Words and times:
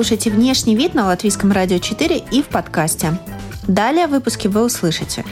слушаете 0.00 0.30
«Внешний 0.30 0.74
вид» 0.76 0.94
на 0.94 1.04
Латвийском 1.04 1.52
радио 1.52 1.78
4 1.78 2.24
и 2.30 2.42
в 2.42 2.46
подкасте. 2.46 3.18
Далее 3.68 4.06
в 4.06 4.12
выпуске 4.12 4.48
вы 4.48 4.64
услышите. 4.64 5.26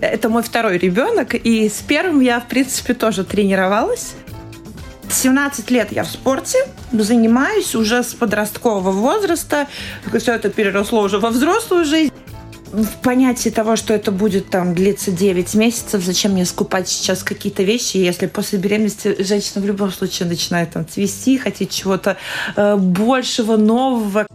Это 0.00 0.30
мой 0.30 0.42
второй 0.42 0.78
ребенок, 0.78 1.34
и 1.34 1.68
с 1.68 1.82
первым 1.86 2.20
я, 2.20 2.40
в 2.40 2.48
принципе, 2.48 2.94
тоже 2.94 3.22
тренировалась. 3.22 4.14
17 5.10 5.70
лет 5.70 5.92
я 5.92 6.04
в 6.04 6.08
спорте, 6.08 6.56
занимаюсь 6.90 7.74
уже 7.74 8.02
с 8.02 8.14
подросткового 8.14 8.92
возраста. 8.92 9.66
Все 10.18 10.32
это 10.32 10.48
переросло 10.48 11.02
уже 11.02 11.18
во 11.18 11.28
взрослую 11.28 11.84
жизнь 11.84 12.14
в 12.72 13.02
понятии 13.02 13.50
того, 13.50 13.76
что 13.76 13.94
это 13.94 14.10
будет 14.10 14.50
там 14.50 14.74
длиться 14.74 15.10
9 15.10 15.54
месяцев, 15.54 16.02
зачем 16.02 16.32
мне 16.32 16.44
скупать 16.44 16.88
сейчас 16.88 17.22
какие-то 17.22 17.62
вещи, 17.62 17.96
если 17.96 18.26
после 18.26 18.58
беременности 18.58 19.22
женщина 19.22 19.62
в 19.62 19.66
любом 19.66 19.92
случае 19.92 20.28
начинает 20.28 20.70
там 20.70 20.86
цвести, 20.86 21.38
хотеть 21.38 21.70
чего-то 21.70 22.16
э, 22.56 22.76
большего, 22.76 23.56
нового. 23.56 24.26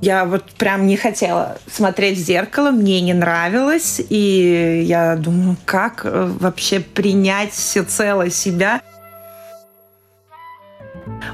Я 0.00 0.24
вот 0.24 0.44
прям 0.58 0.86
не 0.86 0.96
хотела 0.96 1.58
смотреть 1.70 2.18
в 2.18 2.22
зеркало, 2.22 2.70
мне 2.70 3.00
не 3.00 3.14
нравилось, 3.14 4.00
и 4.08 4.82
я 4.86 5.16
думаю, 5.16 5.56
как 5.64 6.02
э, 6.04 6.30
вообще 6.40 6.80
принять 6.80 7.52
всецело 7.52 8.30
себя– 8.30 8.80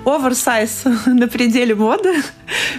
оверсайз 0.04 0.84
на 1.06 1.28
пределе 1.28 1.74
моды, 1.74 2.22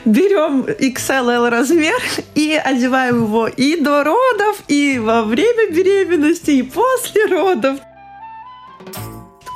берем 0.06 0.62
XLL 0.64 1.50
размер 1.50 2.02
и 2.36 2.54
одеваем 2.54 3.24
его 3.24 3.48
и 3.48 3.80
до 3.80 4.04
родов, 4.04 4.64
и 4.68 5.00
во 5.00 5.24
время 5.24 5.72
беременности, 5.72 6.52
и 6.52 6.64
после 6.64 7.26
родов. 7.26 7.80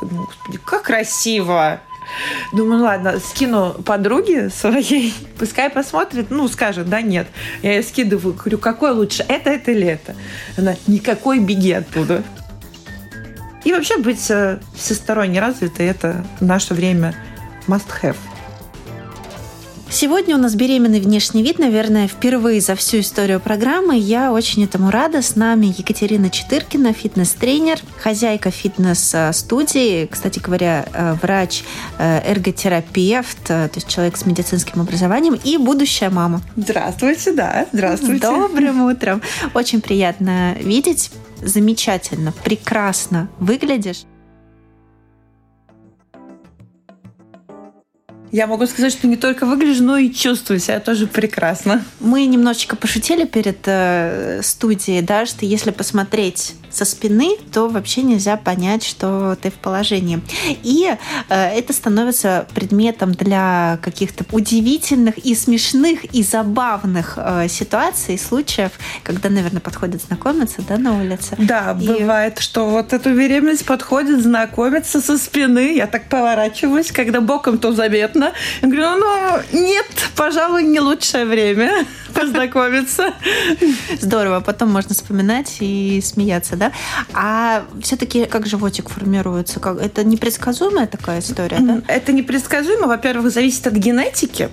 Господи, 0.01 0.59
как 0.65 0.83
красиво! 0.83 1.81
Думаю, 2.53 2.79
ну 2.79 2.85
ладно, 2.85 3.19
скину 3.19 3.73
подруге 3.85 4.49
своей, 4.49 5.13
пускай 5.39 5.69
посмотрит, 5.69 6.27
ну, 6.29 6.47
скажет, 6.47 6.89
да, 6.89 7.01
нет. 7.01 7.27
Я 7.61 7.73
ей 7.73 7.83
скидываю, 7.83 8.33
говорю, 8.33 8.57
какой 8.57 8.91
лучше, 8.91 9.25
это, 9.27 9.49
это 9.49 9.71
или 9.71 9.87
это? 9.87 10.15
Она, 10.57 10.75
никакой, 10.87 11.39
беги 11.39 11.71
оттуда. 11.73 12.23
И 13.63 13.73
вообще 13.73 13.97
быть 13.97 14.29
э, 14.29 14.59
всесторонне 14.75 15.39
развитой– 15.39 15.85
это 15.87 16.23
наше 16.39 16.75
время 16.75 17.15
must 17.67 17.87
have. 18.01 18.17
Сегодня 19.89 20.35
у 20.35 20.39
нас 20.39 20.55
беременный 20.55 20.99
внешний 20.99 21.41
вид, 21.41 21.57
наверное, 21.57 22.09
впервые 22.09 22.59
за 22.59 22.75
всю 22.75 22.99
историю 22.99 23.39
программы. 23.39 23.97
Я 23.97 24.33
очень 24.33 24.63
этому 24.63 24.91
рада. 24.91 25.21
С 25.21 25.37
нами 25.37 25.67
Екатерина 25.67 26.29
Четыркина, 26.29 26.91
фитнес-тренер, 26.91 27.79
хозяйка 28.01 28.51
фитнес-студии, 28.51 30.05
кстати 30.07 30.39
говоря, 30.39 30.85
э, 30.91 31.13
врач, 31.21 31.63
э, 31.97 32.29
эрготерапевт, 32.29 33.43
э, 33.43 33.69
то 33.69 33.75
есть 33.75 33.87
человек 33.87 34.17
с 34.17 34.25
медицинским 34.25 34.81
образованием 34.81 35.39
и 35.41 35.57
будущая 35.57 36.09
мама. 36.09 36.41
Здравствуйте, 36.57 37.31
да, 37.31 37.65
здравствуйте. 37.71 38.19
Добрым 38.19 38.81
утром. 38.81 39.21
Очень 39.53 39.79
приятно 39.79 40.55
видеть. 40.59 41.11
Замечательно, 41.41 42.33
прекрасно 42.43 43.29
выглядишь. 43.39 44.03
Я 48.31 48.47
могу 48.47 48.65
сказать, 48.65 48.91
что 48.91 49.07
не 49.07 49.15
только 49.15 49.45
выгляжу, 49.45 49.83
но 49.83 49.97
и 49.97 50.11
чувствую 50.11 50.59
себя 50.59 50.79
тоже 50.79 51.07
прекрасно. 51.07 51.83
Мы 51.99 52.25
немножечко 52.25 52.75
пошутили 52.75 53.25
перед 53.25 53.59
э, 53.65 54.41
студией, 54.43 55.01
да, 55.01 55.25
что 55.25 55.45
если 55.45 55.71
посмотреть 55.71 56.55
со 56.75 56.83
спины, 56.83 57.37
то 57.53 57.69
вообще 57.69 58.01
нельзя 58.01 58.35
понять, 58.35 58.83
что 58.83 59.37
ты 59.41 59.49
в 59.49 59.53
положении. 59.53 60.21
И 60.63 60.93
э, 61.29 61.57
это 61.57 61.71
становится 61.71 62.45
предметом 62.53 63.13
для 63.13 63.79
каких-то 63.81 64.25
удивительных 64.31 65.17
и 65.17 65.33
смешных 65.35 66.03
и 66.13 66.21
забавных 66.21 67.13
э, 67.17 67.47
ситуаций, 67.47 68.17
случаев, 68.17 68.71
когда, 69.03 69.29
наверное, 69.29 69.61
подходят 69.61 70.01
знакомиться, 70.01 70.61
да, 70.67 70.77
на 70.77 70.99
улице. 70.99 71.35
Да, 71.37 71.77
и... 71.79 71.87
бывает, 71.87 72.39
что 72.39 72.69
вот 72.69 72.91
эту 72.91 73.13
беременность 73.13 73.65
подходит 73.65 74.21
знакомиться 74.21 74.99
со 74.99 75.17
спины. 75.17 75.75
Я 75.75 75.87
так 75.87 76.09
поворачиваюсь, 76.09 76.91
когда 76.91 77.21
боком 77.21 77.57
то 77.57 77.71
заметно. 77.71 78.24
Я 78.61 78.67
говорю, 78.67 78.97
ну, 78.97 79.59
нет, 79.59 79.85
пожалуй, 80.15 80.63
не 80.63 80.79
лучшее 80.79 81.25
время 81.25 81.85
познакомиться. 82.13 83.13
Здорово, 83.99 84.39
потом 84.39 84.71
можно 84.71 84.93
вспоминать 84.93 85.57
и 85.59 86.01
смеяться, 86.03 86.55
да? 86.55 86.71
А 87.13 87.63
все-таки 87.81 88.25
как 88.25 88.45
животик 88.45 88.89
формируется? 88.89 89.59
Как... 89.59 89.77
Это 89.79 90.03
непредсказуемая 90.03 90.87
такая 90.87 91.19
история, 91.19 91.59
да? 91.59 91.81
Это 91.87 92.13
непредсказуемо. 92.13 92.87
Во-первых, 92.87 93.31
зависит 93.31 93.67
от 93.67 93.73
генетики. 93.73 94.49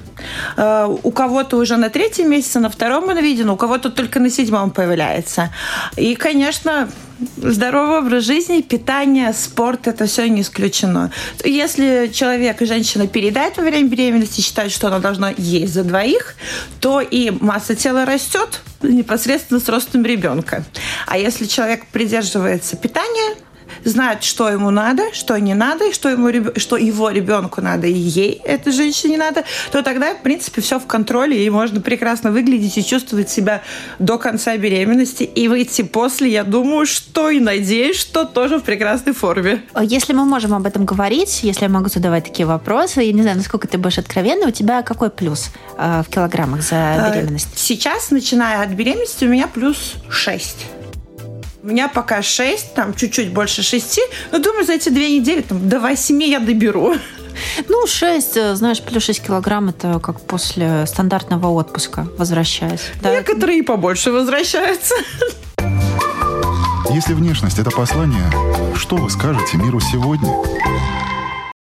Э, 0.56 0.86
у 1.02 1.10
кого-то 1.10 1.56
уже 1.56 1.76
на 1.76 1.88
третьем 1.88 2.30
месяце, 2.30 2.60
на 2.60 2.70
втором 2.70 3.08
он 3.08 3.18
виден, 3.18 3.50
у 3.50 3.56
кого-то 3.56 3.90
только 3.90 4.20
на 4.20 4.30
седьмом 4.30 4.70
появляется. 4.70 5.50
И, 5.96 6.14
конечно, 6.14 6.88
здоровый 7.36 7.98
образ 7.98 8.24
жизни, 8.24 8.60
питание, 8.60 9.32
спорт, 9.32 9.86
это 9.86 10.06
все 10.06 10.28
не 10.28 10.42
исключено. 10.42 11.10
Если 11.44 12.10
человек 12.12 12.62
и 12.62 12.66
женщина 12.66 13.06
передают 13.06 13.56
во 13.56 13.62
время 13.62 13.88
беременности, 13.88 14.40
считают, 14.40 14.72
что 14.72 14.88
она 14.88 14.98
должна 14.98 15.32
есть 15.36 15.74
за 15.74 15.84
двоих, 15.84 16.36
то 16.80 17.00
и 17.00 17.30
масса 17.30 17.74
тела 17.74 18.04
растет 18.04 18.60
непосредственно 18.82 19.60
с 19.60 19.68
ростом 19.68 20.04
ребенка. 20.04 20.64
А 21.06 21.18
если 21.18 21.46
человек 21.46 21.86
придерживается 21.86 22.76
питания, 22.76 23.36
знает, 23.84 24.22
что 24.22 24.48
ему 24.48 24.70
надо, 24.70 25.12
что 25.12 25.38
не 25.38 25.54
надо, 25.54 25.88
и 25.88 25.92
что, 25.92 26.08
ему, 26.08 26.30
что 26.56 26.76
его 26.76 27.10
ребенку 27.10 27.60
надо, 27.60 27.86
и 27.86 27.92
ей, 27.92 28.40
этой 28.44 28.72
женщине 28.72 29.18
надо, 29.18 29.44
то 29.70 29.82
тогда, 29.82 30.14
в 30.14 30.22
принципе, 30.22 30.60
все 30.60 30.78
в 30.78 30.86
контроле, 30.86 31.44
и 31.44 31.50
можно 31.50 31.80
прекрасно 31.80 32.30
выглядеть 32.30 32.76
и 32.78 32.84
чувствовать 32.84 33.30
себя 33.30 33.62
до 33.98 34.18
конца 34.18 34.56
беременности, 34.56 35.22
и 35.22 35.48
выйти 35.48 35.82
после, 35.82 36.30
я 36.30 36.44
думаю, 36.44 36.86
что 36.86 37.30
и 37.30 37.40
надеюсь, 37.40 37.96
что 37.96 38.24
тоже 38.24 38.58
в 38.58 38.62
прекрасной 38.62 39.12
форме. 39.12 39.62
Если 39.80 40.12
мы 40.12 40.24
можем 40.24 40.54
об 40.54 40.66
этом 40.66 40.84
говорить, 40.84 41.40
если 41.42 41.64
я 41.64 41.68
могу 41.68 41.88
задавать 41.88 42.24
такие 42.24 42.46
вопросы, 42.46 43.02
я 43.02 43.12
не 43.12 43.22
знаю, 43.22 43.36
насколько 43.36 43.68
ты 43.68 43.78
будешь 43.78 43.98
откровенна, 43.98 44.48
у 44.48 44.50
тебя 44.50 44.82
какой 44.82 45.10
плюс 45.10 45.50
э, 45.78 46.02
в 46.06 46.10
килограммах 46.10 46.62
за 46.62 46.76
а, 46.76 47.10
беременность? 47.10 47.48
Сейчас, 47.56 48.10
начиная 48.10 48.62
от 48.62 48.70
беременности, 48.70 49.24
у 49.24 49.28
меня 49.28 49.48
плюс 49.48 49.94
6. 50.08 50.81
У 51.64 51.68
меня 51.68 51.88
пока 51.88 52.22
6, 52.22 52.74
там 52.74 52.92
чуть-чуть 52.92 53.32
больше 53.32 53.62
6. 53.62 54.00
Но 54.32 54.38
думаю, 54.38 54.66
за 54.66 54.72
эти 54.72 54.88
две 54.88 55.16
недели 55.16 55.42
там, 55.42 55.68
до 55.68 55.78
8 55.78 56.22
я 56.24 56.40
доберу. 56.40 56.96
Ну, 57.68 57.86
6, 57.86 58.36
э, 58.36 58.54
знаешь, 58.56 58.82
плюс 58.82 59.04
6 59.04 59.22
килограмм 59.22 59.68
это 59.68 60.00
как 60.00 60.20
после 60.20 60.86
стандартного 60.86 61.46
отпуска 61.46 62.08
возвращаясь. 62.18 62.90
Да? 63.00 63.12
Некоторые 63.12 63.60
и 63.60 63.62
побольше 63.62 64.10
возвращаются. 64.10 64.94
Если 66.90 67.14
внешность– 67.14 67.58
это 67.60 67.70
послание, 67.70 68.28
что 68.74 68.96
вы 68.96 69.08
скажете 69.08 69.56
миру 69.56 69.78
сегодня? 69.78 70.30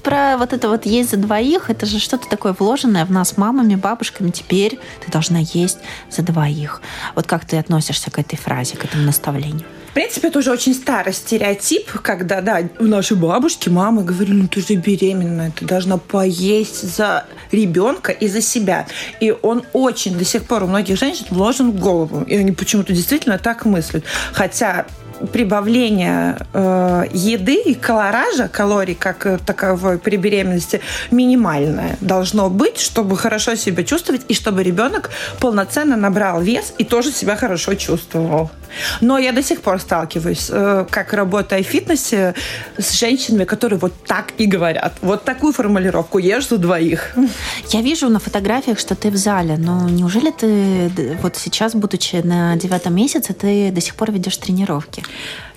Про 0.02 0.38
вот 0.38 0.54
это 0.54 0.70
вот 0.70 0.86
есть 0.86 1.10
за 1.10 1.18
двоих, 1.18 1.68
это 1.68 1.84
же 1.84 1.98
что-то 1.98 2.26
такое 2.26 2.54
вложенное 2.58 3.04
в 3.04 3.12
нас 3.12 3.36
мамами, 3.36 3.74
бабушками. 3.74 4.30
Теперь 4.30 4.80
ты 5.04 5.12
должна 5.12 5.40
есть 5.40 5.78
за 6.10 6.22
двоих. 6.22 6.80
Вот 7.14 7.26
как 7.26 7.44
ты 7.44 7.58
относишься 7.58 8.10
к 8.10 8.18
этой 8.18 8.36
фразе, 8.36 8.76
к 8.76 8.84
этому 8.84 9.04
наставлению? 9.04 9.66
В 9.90 9.92
принципе, 9.92 10.28
это 10.28 10.38
уже 10.38 10.52
очень 10.52 10.72
старый 10.72 11.12
стереотип, 11.12 11.90
когда, 12.00 12.40
да, 12.40 12.60
наши 12.78 13.16
бабушки, 13.16 13.68
мамы 13.68 14.04
говорили, 14.04 14.42
ну 14.42 14.46
ты 14.46 14.60
же 14.60 14.76
беременная, 14.76 15.50
ты 15.50 15.64
должна 15.64 15.96
поесть 15.98 16.96
за 16.96 17.24
ребенка 17.50 18.12
и 18.12 18.28
за 18.28 18.40
себя. 18.40 18.86
И 19.18 19.34
он 19.42 19.64
очень 19.72 20.16
до 20.16 20.24
сих 20.24 20.44
пор 20.44 20.62
у 20.62 20.68
многих 20.68 20.96
женщин 20.96 21.26
вложен 21.30 21.72
в 21.72 21.80
голову. 21.80 22.22
И 22.22 22.36
они 22.36 22.52
почему-то 22.52 22.92
действительно 22.92 23.38
так 23.38 23.64
мыслят. 23.64 24.04
Хотя 24.32 24.86
прибавление 25.32 26.38
э, 26.52 27.06
еды 27.12 27.56
и 27.56 27.74
колоража, 27.74 28.46
калорий 28.46 28.94
как 28.94 29.40
таковой 29.44 29.98
при 29.98 30.16
беременности, 30.16 30.80
минимальное 31.10 31.96
должно 32.00 32.48
быть, 32.48 32.78
чтобы 32.78 33.16
хорошо 33.16 33.56
себя 33.56 33.82
чувствовать 33.82 34.22
и 34.28 34.34
чтобы 34.34 34.62
ребенок 34.62 35.10
полноценно 35.40 35.96
набрал 35.96 36.40
вес 36.40 36.72
и 36.78 36.84
тоже 36.84 37.10
себя 37.10 37.34
хорошо 37.34 37.74
чувствовал. 37.74 38.50
Но 39.00 39.18
я 39.18 39.32
до 39.32 39.42
сих 39.42 39.60
пор 39.60 39.80
сталкиваюсь, 39.80 40.48
э, 40.50 40.86
как 40.90 41.12
работая 41.12 41.62
в 41.62 41.66
фитнесе, 41.66 42.34
с 42.78 42.92
женщинами, 42.92 43.44
которые 43.44 43.78
вот 43.78 43.92
так 44.06 44.32
и 44.38 44.46
говорят. 44.46 44.94
Вот 45.02 45.24
такую 45.24 45.52
формулировку 45.52 46.18
ешь 46.18 46.48
за 46.48 46.58
двоих. 46.58 47.14
Я 47.68 47.82
вижу 47.82 48.08
на 48.08 48.18
фотографиях, 48.18 48.78
что 48.78 48.94
ты 48.94 49.10
в 49.10 49.16
зале, 49.16 49.56
но 49.58 49.88
неужели 49.88 50.30
ты 50.30 50.90
вот 51.22 51.36
сейчас, 51.36 51.74
будучи 51.74 52.16
на 52.16 52.56
девятом 52.56 52.94
месяце, 52.94 53.32
ты 53.32 53.70
до 53.70 53.80
сих 53.80 53.94
пор 53.94 54.12
ведешь 54.12 54.36
тренировки? 54.36 55.02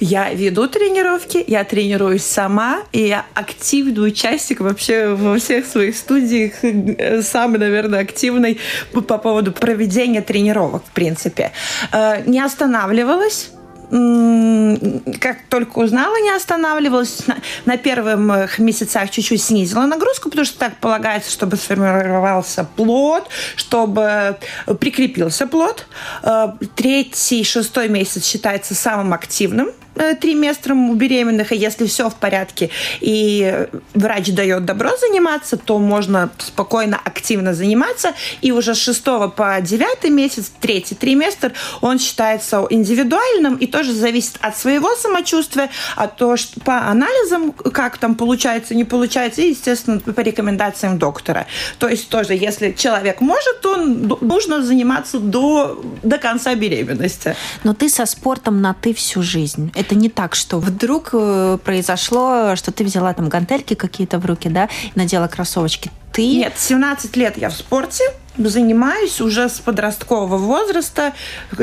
Я 0.05 0.33
веду 0.33 0.67
тренировки, 0.67 1.41
я 1.47 1.63
тренируюсь 1.63 2.25
сама, 2.25 2.81
и 2.91 3.07
я 3.07 3.25
активный 3.35 4.09
участник 4.09 4.59
вообще 4.59 5.07
во 5.07 5.37
всех 5.37 5.65
своих 5.65 5.95
студиях, 5.95 6.55
э, 6.61 7.21
самый, 7.21 7.57
наверное, 7.57 8.01
активный 8.01 8.59
по 8.91 9.17
поводу 9.17 9.53
проведения 9.53 10.21
тренировок, 10.21 10.83
в 10.85 10.91
принципе. 10.91 11.53
Э, 11.93 12.21
не 12.25 12.41
останавливалась, 12.41 13.51
как 13.89 15.37
только 15.49 15.79
узнала, 15.79 16.19
не 16.21 16.31
останавливалась. 16.31 17.25
На, 17.27 17.37
на 17.63 17.77
первых 17.77 18.59
месяцах 18.59 19.09
чуть-чуть 19.09 19.41
снизила 19.41 19.85
нагрузку, 19.85 20.29
потому 20.29 20.43
что 20.43 20.59
так 20.59 20.75
полагается, 20.81 21.31
чтобы 21.31 21.55
сформировался 21.55 22.67
плод, 22.75 23.29
чтобы 23.55 24.35
прикрепился 24.81 25.47
плод. 25.47 25.87
Э, 26.23 26.47
третий, 26.75 27.45
шестой 27.45 27.87
месяц 27.87 28.25
считается 28.25 28.75
самым 28.75 29.13
активным 29.13 29.69
Э, 29.69 29.82
триместром 30.19 30.89
у 30.89 30.95
беременных, 30.95 31.51
и 31.51 31.57
если 31.57 31.85
все 31.85 32.09
в 32.09 32.15
порядке, 32.15 32.69
и 32.99 33.67
врач 33.93 34.31
дает 34.31 34.65
добро 34.65 34.91
заниматься, 34.97 35.57
то 35.57 35.79
можно 35.79 36.31
спокойно, 36.37 36.99
активно 37.03 37.53
заниматься, 37.53 38.13
и 38.41 38.51
уже 38.51 38.75
с 38.75 38.79
6 38.79 39.03
по 39.35 39.57
9 39.61 40.09
месяц, 40.09 40.51
третий 40.59 40.95
триместр, 40.95 41.53
он 41.81 41.99
считается 41.99 42.65
индивидуальным 42.69 43.55
и 43.55 43.67
тоже 43.67 43.93
зависит 43.93 44.37
от 44.41 44.57
своего 44.57 44.95
самочувствия, 44.95 45.69
от 45.95 46.17
того, 46.17 46.37
что 46.37 46.59
по 46.61 46.87
анализам, 46.87 47.51
как 47.51 47.97
там 47.97 48.15
получается, 48.15 48.75
не 48.75 48.83
получается, 48.83 49.41
и, 49.41 49.49
естественно, 49.49 49.99
по 49.99 50.21
рекомендациям 50.21 50.97
доктора. 50.97 51.47
То 51.79 51.87
есть 51.87 52.09
тоже, 52.09 52.33
если 52.33 52.71
человек 52.71 53.21
может, 53.21 53.61
то 53.61 53.77
нужно 53.77 54.63
заниматься 54.63 55.19
до, 55.19 55.83
до 56.03 56.17
конца 56.17 56.55
беременности. 56.55 57.35
Но 57.63 57.73
ты 57.73 57.89
со 57.89 58.05
спортом 58.05 58.61
на 58.61 58.73
«ты» 58.73 58.93
всю 58.93 59.21
жизнь. 59.21 59.71
Это 59.83 59.95
не 59.95 60.07
так, 60.07 60.33
что 60.33 60.59
вдруг 60.59 61.09
э, 61.11 61.57
произошло, 61.61 62.55
что 62.55 62.71
ты 62.71 62.85
взяла 62.85 63.13
там 63.13 63.27
гантельки 63.27 63.73
какие-то 63.73 64.17
в 64.17 64.25
руки, 64.25 64.47
да, 64.47 64.69
и 64.95 64.97
надела 64.97 65.27
кроссовочки. 65.27 65.91
Ты... 66.13 66.27
Нет, 66.37 66.53
17 66.57 67.15
лет 67.17 67.37
я 67.37 67.49
в 67.49 67.53
спорте, 67.53 68.03
занимаюсь 68.37 69.19
уже 69.21 69.49
с 69.49 69.59
подросткового 69.59 70.37
возраста. 70.37 71.13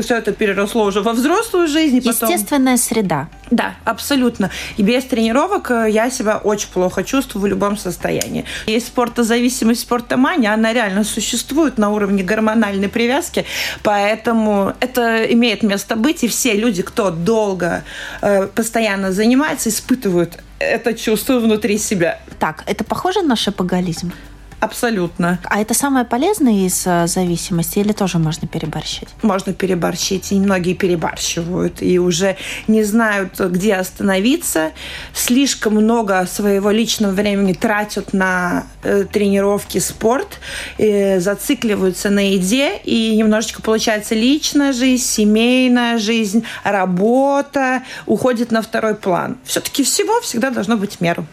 Все 0.00 0.16
это 0.16 0.32
переросло 0.32 0.84
уже 0.84 1.02
во 1.02 1.12
взрослую 1.12 1.68
жизнь. 1.68 2.02
Потом... 2.02 2.28
Естественная 2.28 2.76
среда. 2.76 3.28
Да, 3.50 3.74
абсолютно. 3.84 4.50
И 4.76 4.82
без 4.82 5.04
тренировок 5.04 5.70
э, 5.70 5.86
я 5.90 6.10
себя 6.10 6.38
очень 6.38 6.68
плохо 6.68 7.04
чувствую 7.04 7.42
в 7.42 7.46
любом 7.46 7.76
состоянии. 7.76 8.44
Есть 8.66 8.88
спортозависимость, 8.88 9.82
спортомания, 9.82 10.52
она 10.52 10.72
реально 10.72 11.04
существует 11.04 11.78
на 11.78 11.90
уровне 11.90 12.22
гормональной 12.22 12.88
привязки, 12.88 13.44
поэтому 13.82 14.74
это 14.80 15.24
имеет 15.32 15.62
место 15.62 15.96
быть, 15.96 16.24
и 16.24 16.28
все 16.28 16.54
люди, 16.54 16.82
кто 16.82 17.10
долго, 17.10 17.82
э, 18.20 18.46
постоянно 18.46 19.12
занимается, 19.12 19.68
испытывают 19.68 20.38
это 20.60 20.92
чувство 20.94 21.40
внутри 21.40 21.78
себя. 21.78 22.20
Так, 22.38 22.64
это 22.66 22.84
похоже 22.84 23.22
на 23.22 23.34
шапоголизм? 23.34 24.12
Абсолютно. 24.60 25.38
А 25.44 25.60
это 25.60 25.72
самое 25.72 26.04
полезное 26.04 26.66
из 26.66 26.86
э, 26.86 27.06
зависимости 27.06 27.78
или 27.78 27.92
тоже 27.92 28.18
можно 28.18 28.46
переборщить? 28.46 29.08
Можно 29.22 29.54
переборщить, 29.54 30.32
и 30.32 30.34
многие 30.38 30.74
перебарщивают, 30.74 31.80
и 31.80 31.98
уже 31.98 32.36
не 32.68 32.84
знают, 32.84 33.40
где 33.40 33.74
остановиться. 33.74 34.72
Слишком 35.14 35.76
много 35.76 36.26
своего 36.26 36.70
личного 36.70 37.12
времени 37.12 37.54
тратят 37.54 38.12
на 38.12 38.66
э, 38.82 39.04
тренировки, 39.10 39.78
спорт, 39.78 40.38
э, 40.76 41.20
зацикливаются 41.20 42.10
на 42.10 42.30
еде, 42.32 42.76
и 42.84 43.16
немножечко 43.16 43.62
получается 43.62 44.14
личная 44.14 44.74
жизнь, 44.74 45.04
семейная 45.04 45.98
жизнь, 45.98 46.44
работа 46.64 47.82
уходит 48.04 48.50
на 48.50 48.60
второй 48.60 48.94
план. 48.94 49.38
Все-таки 49.44 49.82
всего 49.84 50.20
всегда 50.20 50.50
должно 50.50 50.76
быть 50.76 51.00
меру. 51.00 51.26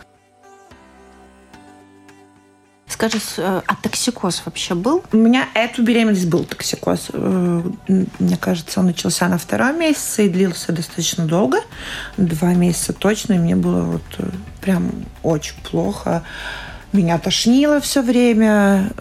Скажи, 2.98 3.20
э, 3.38 3.62
а 3.68 3.76
токсикоз 3.76 4.42
вообще 4.44 4.74
был? 4.74 5.04
У 5.12 5.18
меня 5.18 5.50
эту 5.54 5.84
беременность 5.84 6.28
был 6.28 6.44
токсикоз. 6.46 7.10
Э, 7.14 7.62
мне 7.88 8.38
кажется, 8.38 8.80
он 8.80 8.88
начался 8.88 9.28
на 9.28 9.38
втором 9.38 9.80
месяце 9.80 10.26
и 10.26 10.30
длился 10.30 10.72
достаточно 10.72 11.28
долго. 11.28 11.60
Два 12.18 12.56
месяца 12.56 12.94
точно. 12.94 13.34
И 13.34 13.38
мне 13.38 13.56
было 13.56 13.84
вот 13.84 14.02
э, 14.18 14.28
прям 14.62 14.92
очень 15.22 15.54
плохо. 15.62 16.24
Меня 16.92 17.20
тошнило 17.20 17.80
все 17.82 18.02
время, 18.02 18.92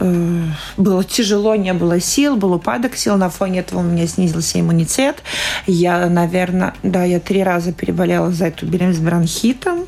было 0.77 1.05
тяжело, 1.05 1.55
не 1.55 1.73
было 1.73 2.01
сил, 2.01 2.37
был 2.37 2.53
упадок 2.53 2.97
сил. 2.97 3.17
На 3.17 3.31
фоне 3.31 3.61
этого 3.61 3.79
у 3.79 3.83
меня 3.83 4.07
снизился 4.09 4.61
иммунитет. 4.61 5.23
Я, 5.67 6.11
наверное, 6.11 6.75
да, 6.83 7.05
я 7.05 7.21
три 7.21 7.45
раза 7.45 7.73
переболела 7.73 8.33
за 8.33 8.49
эту 8.49 8.67
беременность 8.67 9.01
бронхитом. 9.01 9.86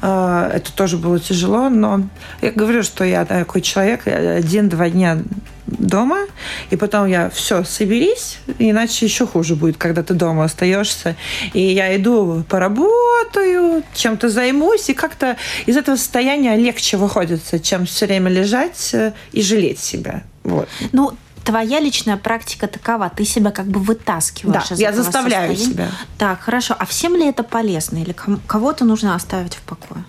А, 0.00 0.50
это 0.52 0.72
тоже 0.72 0.96
было 0.96 1.18
тяжело, 1.18 1.68
но 1.68 2.02
я 2.40 2.52
говорю, 2.52 2.82
что 2.82 3.04
я 3.04 3.24
такой 3.24 3.60
человек, 3.60 4.06
один-два 4.06 4.90
дня 4.90 5.18
дома, 5.66 6.26
и 6.70 6.76
потом 6.76 7.06
я 7.06 7.30
все, 7.30 7.64
соберись, 7.64 8.38
иначе 8.58 9.06
еще 9.06 9.26
хуже 9.26 9.54
будет, 9.54 9.76
когда 9.76 10.02
ты 10.02 10.14
дома 10.14 10.44
остаешься. 10.44 11.16
И 11.52 11.60
я 11.60 11.94
иду 11.96 12.44
поработаю, 12.48 13.82
чем-то 13.94 14.28
займусь, 14.28 14.88
и 14.88 14.94
как-то 14.94 15.36
из 15.66 15.76
этого 15.76 15.96
состояния 15.96 16.56
легче 16.56 16.96
выходится, 16.96 17.58
чем 17.58 17.86
все 17.86 18.06
время 18.06 18.30
лежать 18.30 18.90
э, 18.92 19.12
и 19.32 19.42
жалеть 19.42 19.78
себя. 19.78 20.22
Вот. 20.44 20.68
Ну, 20.92 21.12
твоя 21.44 21.80
личная 21.80 22.16
практика 22.16 22.66
такова, 22.66 23.10
ты 23.10 23.24
себя 23.24 23.50
как 23.50 23.66
бы 23.66 23.80
вытаскиваешь 23.80 24.68
да, 24.68 24.74
из 24.74 24.80
я 24.80 24.92
заставляю 24.92 25.56
состояния. 25.56 25.88
себя. 25.88 25.88
Так, 26.18 26.40
хорошо. 26.40 26.74
А 26.78 26.86
всем 26.86 27.16
ли 27.16 27.28
это 27.28 27.42
полезно? 27.42 27.98
Или 27.98 28.14
кого-то 28.46 28.84
нужно 28.84 29.14
оставить 29.14 29.54
в 29.54 29.62
покое? 29.62 30.04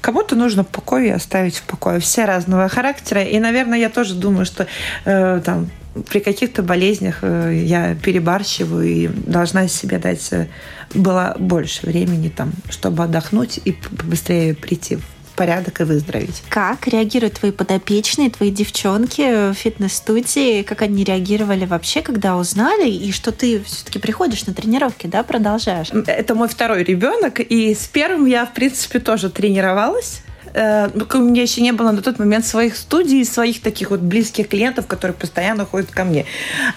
Кому-то 0.00 0.36
нужно 0.36 0.62
в 0.62 0.68
покое 0.68 1.14
оставить 1.14 1.56
в 1.56 1.62
покое. 1.62 1.98
Все 2.00 2.24
разного 2.24 2.68
характера. 2.68 3.22
И, 3.22 3.38
наверное, 3.38 3.78
я 3.78 3.90
тоже 3.90 4.14
думаю, 4.14 4.46
что 4.46 4.66
э, 5.04 5.40
там 5.44 5.68
при 6.08 6.20
каких-то 6.20 6.62
болезнях 6.62 7.18
э, 7.22 7.62
я 7.64 7.94
перебарщиваю 7.94 8.86
и 8.86 9.08
должна 9.08 9.66
себе 9.68 9.98
дать 9.98 10.28
э, 10.32 10.48
было 10.94 11.34
больше 11.38 11.86
времени 11.86 12.28
там, 12.28 12.52
чтобы 12.68 13.04
отдохнуть 13.04 13.60
и 13.64 13.72
побыстрее 13.72 14.54
прийти 14.54 14.96
в 14.96 15.15
порядок 15.36 15.80
и 15.80 15.84
выздороветь. 15.84 16.42
Как 16.48 16.88
реагируют 16.88 17.34
твои 17.34 17.52
подопечные, 17.52 18.30
твои 18.30 18.50
девчонки 18.50 19.52
в 19.52 19.54
фитнес-студии? 19.54 20.62
Как 20.62 20.82
они 20.82 21.04
реагировали 21.04 21.66
вообще, 21.66 22.02
когда 22.02 22.36
узнали? 22.36 22.88
И 22.88 23.12
что 23.12 23.30
ты 23.30 23.62
все-таки 23.62 23.98
приходишь 23.98 24.46
на 24.46 24.54
тренировки, 24.54 25.06
да, 25.06 25.22
продолжаешь? 25.22 25.90
Это 26.06 26.34
мой 26.34 26.48
второй 26.48 26.82
ребенок, 26.82 27.40
и 27.40 27.74
с 27.74 27.86
первым 27.86 28.26
я, 28.26 28.46
в 28.46 28.54
принципе, 28.54 28.98
тоже 28.98 29.30
тренировалась 29.30 30.22
э, 30.54 30.88
у 31.14 31.18
меня 31.18 31.42
еще 31.42 31.60
не 31.60 31.72
было 31.72 31.92
на 31.92 32.02
тот 32.02 32.18
момент 32.18 32.46
своих 32.46 32.76
студий, 32.76 33.24
своих 33.24 33.60
таких 33.60 33.90
вот 33.90 34.00
близких 34.00 34.48
клиентов, 34.48 34.86
которые 34.86 35.14
постоянно 35.14 35.66
ходят 35.66 35.90
ко 35.90 36.04
мне. 36.04 36.24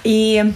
И 0.03 0.53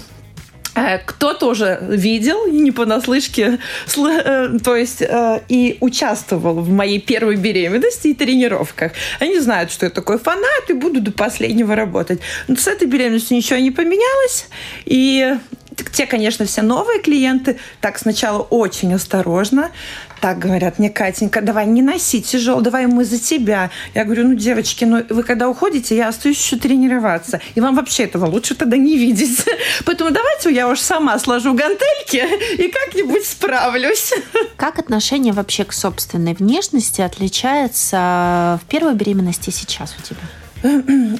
Э, 0.75 0.97
кто-то 0.99 1.47
уже 1.47 1.79
видел, 1.81 2.47
не 2.47 2.71
понаслышке, 2.71 3.59
э, 3.95 4.57
то 4.63 4.75
есть 4.75 5.01
э, 5.01 5.41
и 5.47 5.77
участвовал 5.81 6.55
в 6.55 6.69
моей 6.69 6.99
первой 6.99 7.35
беременности 7.35 8.07
и 8.07 8.13
тренировках. 8.13 8.93
Они 9.19 9.39
знают, 9.39 9.71
что 9.71 9.85
я 9.85 9.89
такой 9.89 10.17
фанат 10.17 10.69
и 10.69 10.73
буду 10.73 10.99
до 10.99 11.11
последнего 11.11 11.75
работать. 11.75 12.21
Но 12.47 12.55
с 12.55 12.67
этой 12.67 12.87
беременностью 12.87 13.37
ничего 13.37 13.59
не 13.59 13.71
поменялось. 13.71 14.47
И 14.85 15.35
те, 15.91 16.05
конечно, 16.05 16.45
все 16.45 16.61
новые 16.61 16.99
клиенты 17.01 17.57
так 17.79 17.99
сначала 17.99 18.41
очень 18.41 18.93
осторожно, 18.93 19.71
так 20.23 20.39
говорят 20.39 20.79
мне, 20.79 20.89
Катенька, 20.89 21.41
давай 21.41 21.65
не 21.65 21.81
носи 21.81 22.21
тяжело, 22.21 22.61
давай 22.61 22.87
мы 22.87 23.03
за 23.03 23.19
тебя. 23.19 23.71
Я 23.93 24.05
говорю, 24.05 24.29
ну, 24.29 24.35
девочки, 24.35 24.85
ну, 24.85 25.03
вы 25.09 25.21
когда 25.21 25.49
уходите, 25.49 25.97
я 25.97 26.07
остаюсь 26.07 26.37
еще 26.37 26.55
тренироваться. 26.55 27.41
И 27.55 27.59
вам 27.59 27.75
вообще 27.75 28.03
этого 28.03 28.27
лучше 28.27 28.55
тогда 28.55 28.77
не 28.77 28.97
видеть. 28.97 29.43
Поэтому 29.85 30.11
давайте 30.11 30.49
я 30.53 30.69
уж 30.69 30.79
сама 30.79 31.19
сложу 31.19 31.53
гантельки 31.53 32.23
и 32.53 32.71
как-нибудь 32.71 33.25
справлюсь. 33.25 34.13
Как 34.55 34.79
отношение 34.79 35.33
вообще 35.33 35.65
к 35.65 35.73
собственной 35.73 36.35
внешности 36.35 37.01
отличается 37.01 38.61
в 38.63 38.69
первой 38.69 38.93
беременности 38.93 39.49
сейчас 39.49 39.93
у 39.99 40.01
тебя? 40.03 40.21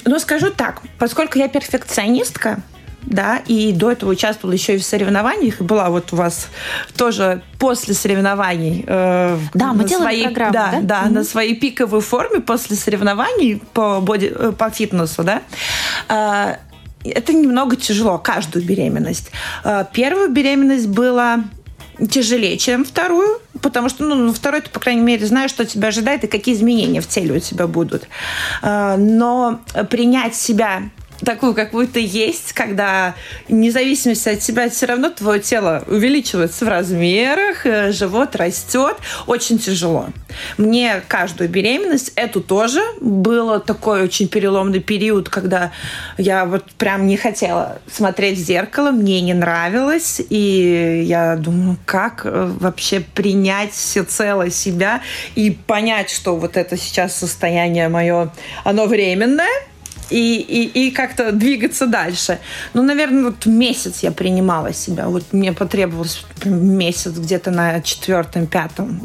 Ну, 0.06 0.18
скажу 0.18 0.48
так, 0.48 0.80
поскольку 0.98 1.38
я 1.38 1.48
перфекционистка, 1.48 2.62
да, 3.06 3.38
и 3.46 3.72
до 3.72 3.92
этого 3.92 4.10
участвовала 4.10 4.54
еще 4.54 4.74
и 4.74 4.78
в 4.78 4.84
соревнованиях, 4.84 5.60
и 5.60 5.64
была 5.64 5.90
вот 5.90 6.12
у 6.12 6.16
вас 6.16 6.48
тоже 6.96 7.42
после 7.58 7.94
соревнований. 7.94 8.84
Э, 8.86 9.38
да, 9.54 9.72
мы 9.72 9.84
делали 9.84 10.04
своей, 10.04 10.24
программу, 10.24 10.52
да? 10.52 10.70
Да, 10.70 10.80
да 10.80 11.02
mm-hmm. 11.04 11.12
на 11.12 11.24
своей 11.24 11.54
пиковой 11.54 12.00
форме 12.00 12.40
после 12.40 12.76
соревнований 12.76 13.62
по, 13.72 14.00
боди, 14.00 14.32
э, 14.34 14.52
по 14.52 14.70
фитнесу, 14.70 15.22
да. 15.22 15.42
Э, 16.08 16.56
это 17.04 17.32
немного 17.32 17.76
тяжело, 17.76 18.18
каждую 18.18 18.64
беременность. 18.64 19.30
Э, 19.64 19.84
первую 19.92 20.30
беременность 20.30 20.88
была 20.88 21.44
тяжелее, 22.10 22.58
чем 22.58 22.84
вторую, 22.84 23.40
потому 23.62 23.88
что, 23.88 24.04
ну, 24.04 24.32
второй 24.32 24.62
ты, 24.62 24.70
по 24.70 24.80
крайней 24.80 25.02
мере, 25.02 25.26
знаешь, 25.26 25.50
что 25.50 25.64
тебя 25.64 25.88
ожидает 25.88 26.24
и 26.24 26.26
какие 26.26 26.54
изменения 26.54 27.00
в 27.00 27.06
теле 27.06 27.36
у 27.36 27.40
тебя 27.40 27.66
будут. 27.66 28.08
Э, 28.62 28.96
но 28.96 29.60
принять 29.90 30.34
себя 30.34 30.82
такую, 31.24 31.54
какую 31.54 31.88
ты 31.88 32.04
есть, 32.04 32.52
когда 32.52 33.14
независимость 33.48 34.26
от 34.26 34.40
тебя 34.40 34.68
все 34.68 34.86
равно 34.86 35.10
твое 35.10 35.40
тело 35.40 35.84
увеличивается 35.86 36.64
в 36.64 36.68
размерах, 36.68 37.66
э, 37.66 37.92
живот 37.92 38.36
растет, 38.36 38.96
очень 39.26 39.58
тяжело. 39.58 40.08
Мне 40.58 41.02
каждую 41.08 41.48
беременность, 41.48 42.12
эту 42.16 42.40
тоже, 42.40 42.80
было 43.00 43.60
такой 43.60 44.02
очень 44.02 44.28
переломный 44.28 44.80
период, 44.80 45.28
когда 45.28 45.72
я 46.18 46.44
вот 46.44 46.64
прям 46.72 47.06
не 47.06 47.16
хотела 47.16 47.78
смотреть 47.90 48.38
в 48.38 48.42
зеркало, 48.42 48.90
мне 48.90 49.20
не 49.20 49.34
нравилось, 49.34 50.20
и 50.28 51.04
я 51.06 51.36
думаю, 51.36 51.76
как 51.84 52.22
э, 52.24 52.52
вообще 52.58 53.00
принять 53.00 53.72
всецело 53.72 54.50
себя 54.50 55.02
и 55.34 55.50
понять, 55.50 56.10
что 56.10 56.36
вот 56.36 56.56
это 56.56 56.76
сейчас 56.76 57.16
состояние 57.16 57.88
мое, 57.88 58.32
оно 58.64 58.86
временное, 58.86 59.48
и, 60.10 60.36
и, 60.36 60.86
и 60.86 60.90
как-то 60.90 61.32
двигаться 61.32 61.86
дальше. 61.86 62.38
Ну, 62.74 62.82
наверное, 62.82 63.24
вот 63.24 63.46
месяц 63.46 64.02
я 64.02 64.10
принимала 64.10 64.72
себя. 64.72 65.08
Вот 65.08 65.32
мне 65.32 65.52
потребовалось 65.52 66.24
месяц 66.44 67.12
где-то 67.12 67.50
на 67.50 67.80
четвертом, 67.80 68.46
пятом 68.46 69.00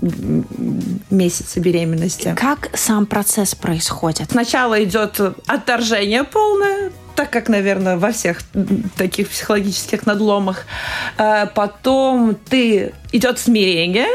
месяце 1.09 1.59
беременности. 1.59 2.35
Как 2.37 2.69
сам 2.73 3.05
процесс 3.05 3.55
происходит? 3.55 4.31
Сначала 4.31 4.83
идет 4.83 5.19
отторжение 5.47 6.23
полное, 6.23 6.91
так 7.15 7.29
как, 7.29 7.49
наверное, 7.49 7.97
во 7.97 8.11
всех 8.11 8.41
таких 8.95 9.29
психологических 9.29 10.05
надломах. 10.05 10.65
Э, 11.17 11.47
потом 11.47 12.35
ты 12.35 12.93
идет 13.11 13.39
смирение, 13.39 14.07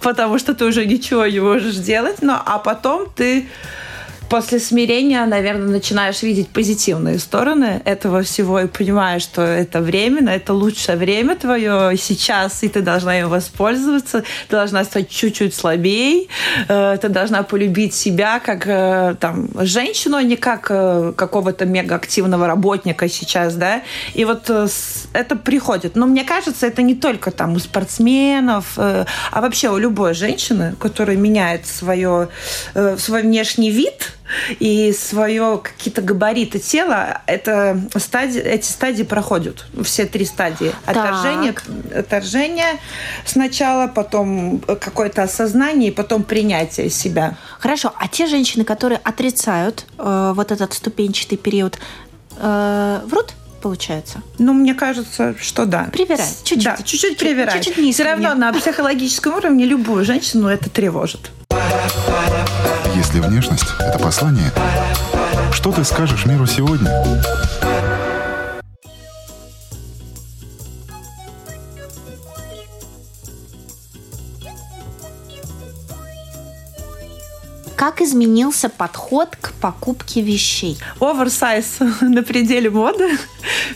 потому 0.00 0.38
что 0.38 0.54
ты 0.54 0.64
уже 0.64 0.86
ничего 0.86 1.26
не 1.26 1.40
можешь 1.40 1.76
делать, 1.76 2.22
но 2.22 2.40
а 2.44 2.58
потом 2.58 3.08
ты 3.14 3.48
после 4.34 4.58
смирения, 4.58 5.24
наверное, 5.26 5.68
начинаешь 5.68 6.24
видеть 6.24 6.48
позитивные 6.48 7.20
стороны 7.20 7.80
этого 7.84 8.24
всего 8.24 8.58
и 8.58 8.66
понимаешь, 8.66 9.22
что 9.22 9.42
это 9.42 9.80
временно, 9.80 10.30
это 10.30 10.52
лучшее 10.52 10.96
время 10.96 11.36
твое 11.36 11.96
сейчас, 11.96 12.64
и 12.64 12.68
ты 12.68 12.80
должна 12.80 13.20
им 13.20 13.28
воспользоваться, 13.28 14.24
ты 14.48 14.56
должна 14.56 14.82
стать 14.82 15.08
чуть-чуть 15.08 15.54
слабее, 15.54 16.26
э, 16.66 16.98
ты 17.00 17.08
должна 17.10 17.44
полюбить 17.44 17.94
себя 17.94 18.40
как 18.40 18.66
э, 18.66 19.14
там 19.20 19.50
женщину, 19.60 20.16
а 20.16 20.24
не 20.24 20.34
как 20.34 20.66
э, 20.68 21.12
какого-то 21.16 21.64
мегаактивного 21.64 22.48
работника 22.48 23.08
сейчас, 23.08 23.54
да, 23.54 23.82
и 24.14 24.24
вот 24.24 24.50
это 25.12 25.36
приходит. 25.36 25.94
Но 25.94 26.06
мне 26.06 26.24
кажется, 26.24 26.66
это 26.66 26.82
не 26.82 26.96
только 26.96 27.30
там 27.30 27.52
у 27.52 27.60
спортсменов, 27.60 28.76
а 28.76 29.06
вообще 29.40 29.68
у 29.68 29.78
любой 29.78 30.14
женщины, 30.14 30.74
которая 30.80 31.16
меняет 31.16 31.68
свое, 31.68 32.30
свой 32.98 33.22
внешний 33.22 33.70
вид, 33.70 34.14
и 34.58 34.92
свое 34.92 35.60
какие-то 35.62 36.02
габариты 36.02 36.58
тела, 36.58 37.22
это 37.26 37.80
стадии, 37.96 38.40
эти 38.40 38.66
стадии 38.66 39.02
проходят. 39.02 39.66
Все 39.82 40.06
три 40.06 40.24
стадии. 40.24 40.72
Отторжение, 40.86 41.54
отторжение 41.94 42.78
сначала, 43.24 43.88
потом 43.88 44.60
какое-то 44.60 45.22
осознание, 45.22 45.90
и 45.90 45.92
потом 45.92 46.22
принятие 46.22 46.90
себя. 46.90 47.36
Хорошо. 47.58 47.92
А 47.98 48.08
те 48.08 48.26
женщины, 48.26 48.64
которые 48.64 49.00
отрицают 49.02 49.86
э, 49.98 50.32
вот 50.34 50.52
этот 50.52 50.72
ступенчатый 50.72 51.38
период, 51.38 51.78
э, 52.38 53.00
врут? 53.06 53.34
получается? 53.64 54.20
Ну, 54.38 54.52
мне 54.52 54.74
кажется, 54.74 55.34
что 55.40 55.64
да. 55.64 55.88
Привирает. 55.90 56.28
Чуть-чуть. 56.44 56.64
Да, 56.64 56.76
чуть-чуть 56.84 57.16
привирает. 57.16 57.62
Чуть-чуть 57.62 57.94
Все 57.94 58.04
равно 58.04 58.34
на 58.34 58.52
психологическом 58.52 59.36
уровне 59.36 59.64
любую 59.64 60.04
женщину 60.04 60.48
это 60.48 60.68
тревожит. 60.68 61.30
Если 63.04 63.20
внешность– 63.20 63.66
это 63.80 63.98
послание, 63.98 64.50
что 65.52 65.72
ты 65.72 65.84
скажешь 65.84 66.24
миру 66.24 66.46
сегодня? 66.46 66.90
Как 77.84 78.00
изменился 78.00 78.70
подход 78.70 79.36
к 79.38 79.52
покупке 79.60 80.22
вещей? 80.22 80.78
Оверсайз 81.00 81.80
на 82.00 82.22
пределе 82.22 82.70
моды. 82.70 83.10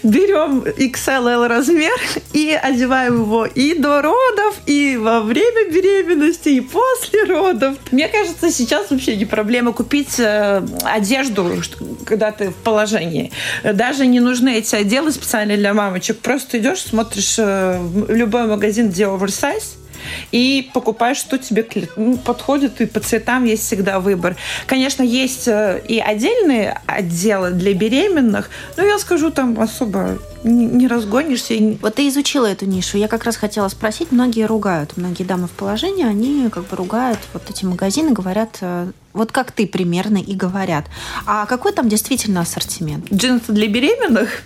Берем 0.03 0.61
XLL 0.61 1.47
размер 1.47 1.93
и 2.33 2.53
одеваем 2.53 3.21
его 3.25 3.45
и 3.45 3.75
до 3.75 4.01
родов, 4.01 4.55
и 4.65 4.97
во 4.97 5.21
время 5.21 5.71
беременности, 5.71 6.49
и 6.49 6.61
после 6.63 7.25
родов. 7.25 7.77
Мне 7.91 8.09
кажется, 8.09 8.51
сейчас 8.51 8.91
вообще 8.91 9.15
не 9.15 9.27
проблема 9.27 9.75
купить 9.75 10.19
э, 10.19 10.63
одежду, 10.85 11.63
когда 12.07 12.33
ты 12.33 12.49
в 12.49 12.55
положении. 12.55 13.31
Даже 13.63 14.07
не 14.07 14.21
нужны 14.21 14.55
эти 14.55 14.75
отделы 14.75 15.13
специально 15.13 15.55
для 15.55 15.75
мамочек. 15.75 16.19
Просто 16.21 16.59
идешь, 16.59 16.81
смотришь 16.81 17.35
э, 17.39 17.79
в 17.79 18.11
любой 18.11 18.47
магазин, 18.47 18.89
где 18.89 19.07
оверсайз, 19.07 19.78
и 20.33 20.71
покупаешь, 20.73 21.17
что 21.19 21.39
тебе 21.39 21.67
ну, 21.97 22.17
подходит, 22.17 22.81
и 22.81 22.87
по 22.87 23.01
цветам 23.01 23.45
есть 23.45 23.65
всегда 23.65 24.01
выбор. 24.01 24.37
Конечно, 24.67 25.03
есть 25.03 25.49
э, 25.49 25.83
и 25.87 25.99
отдельные 25.99 26.81
отделы 26.87 27.51
для 27.51 27.75
беременных, 27.75 28.51
но 28.77 28.85
я 28.85 28.99
скажу, 28.99 29.31
там 29.31 29.59
особо 29.61 30.19
не 30.45 30.87
разгонишься. 30.87 31.55
Вот 31.83 31.97
ты 31.97 32.09
изучила 32.09 32.47
эту 32.47 32.67
нишу. 32.67 32.97
Я 32.99 33.09
как 33.09 33.25
раз 33.25 33.37
хотела 33.37 33.69
спросить. 33.69 34.13
Многие 34.13 34.47
ругают, 34.47 34.97
многие 34.97 35.25
дамы 35.25 35.49
в 35.49 35.53
положении, 35.53 36.05
они 36.05 36.49
как 36.51 36.67
бы 36.69 36.77
ругают 36.77 37.19
вот 37.33 37.43
эти 37.51 37.65
магазины, 37.65 38.13
говорят, 38.13 38.59
э, 38.61 38.91
вот 39.13 39.33
как 39.33 39.53
ты 39.53 39.67
примерно 39.67 40.19
и 40.19 40.35
говорят. 40.35 40.87
А 41.27 41.47
какой 41.47 41.73
там 41.73 41.89
действительно 41.89 42.41
ассортимент? 42.41 43.13
Джинсы 43.13 43.53
для 43.53 43.67
беременных? 43.67 44.43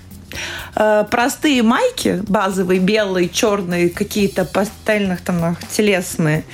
Э, 0.74 1.04
простые 1.10 1.62
майки, 1.62 2.22
базовые, 2.26 2.80
белые, 2.80 3.28
черные, 3.28 3.90
какие-то 3.90 4.44
пастельных 4.44 5.20
тонах, 5.20 5.58
телесные. 5.68 6.44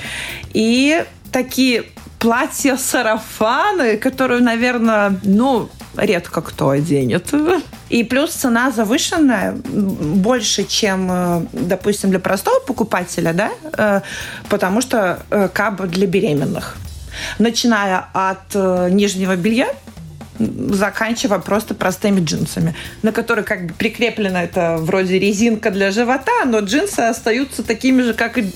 И 0.52 1.04
такие 1.32 1.84
платья-сарафаны, 2.18 3.96
которые, 3.96 4.40
наверное, 4.40 5.18
ну, 5.22 5.68
редко 5.96 6.40
кто 6.42 6.70
оденет. 6.70 7.32
И 7.88 8.04
плюс 8.04 8.32
цена 8.32 8.70
завышенная 8.70 9.52
больше, 9.52 10.64
чем, 10.64 11.08
э, 11.10 11.46
допустим, 11.52 12.10
для 12.10 12.18
простого 12.18 12.60
покупателя, 12.60 13.32
да, 13.32 13.50
э, 13.76 14.00
потому 14.48 14.80
что 14.80 15.22
каба 15.52 15.86
для 15.86 16.06
беременных. 16.06 16.76
Начиная 17.38 18.06
от 18.12 18.54
нижнего 18.92 19.34
белья, 19.34 19.68
заканчивая 20.38 21.38
просто 21.38 21.74
простыми 21.74 22.20
джинсами, 22.20 22.74
на 23.02 23.12
которые 23.12 23.44
как 23.44 23.66
бы 23.66 23.74
прикреплена 23.74 24.44
это 24.44 24.76
вроде 24.78 25.18
резинка 25.18 25.70
для 25.70 25.90
живота, 25.90 26.44
но 26.46 26.60
джинсы 26.60 27.00
остаются 27.00 27.62
такими 27.62 28.02
же, 28.02 28.14
как 28.14 28.38
и 28.38 28.50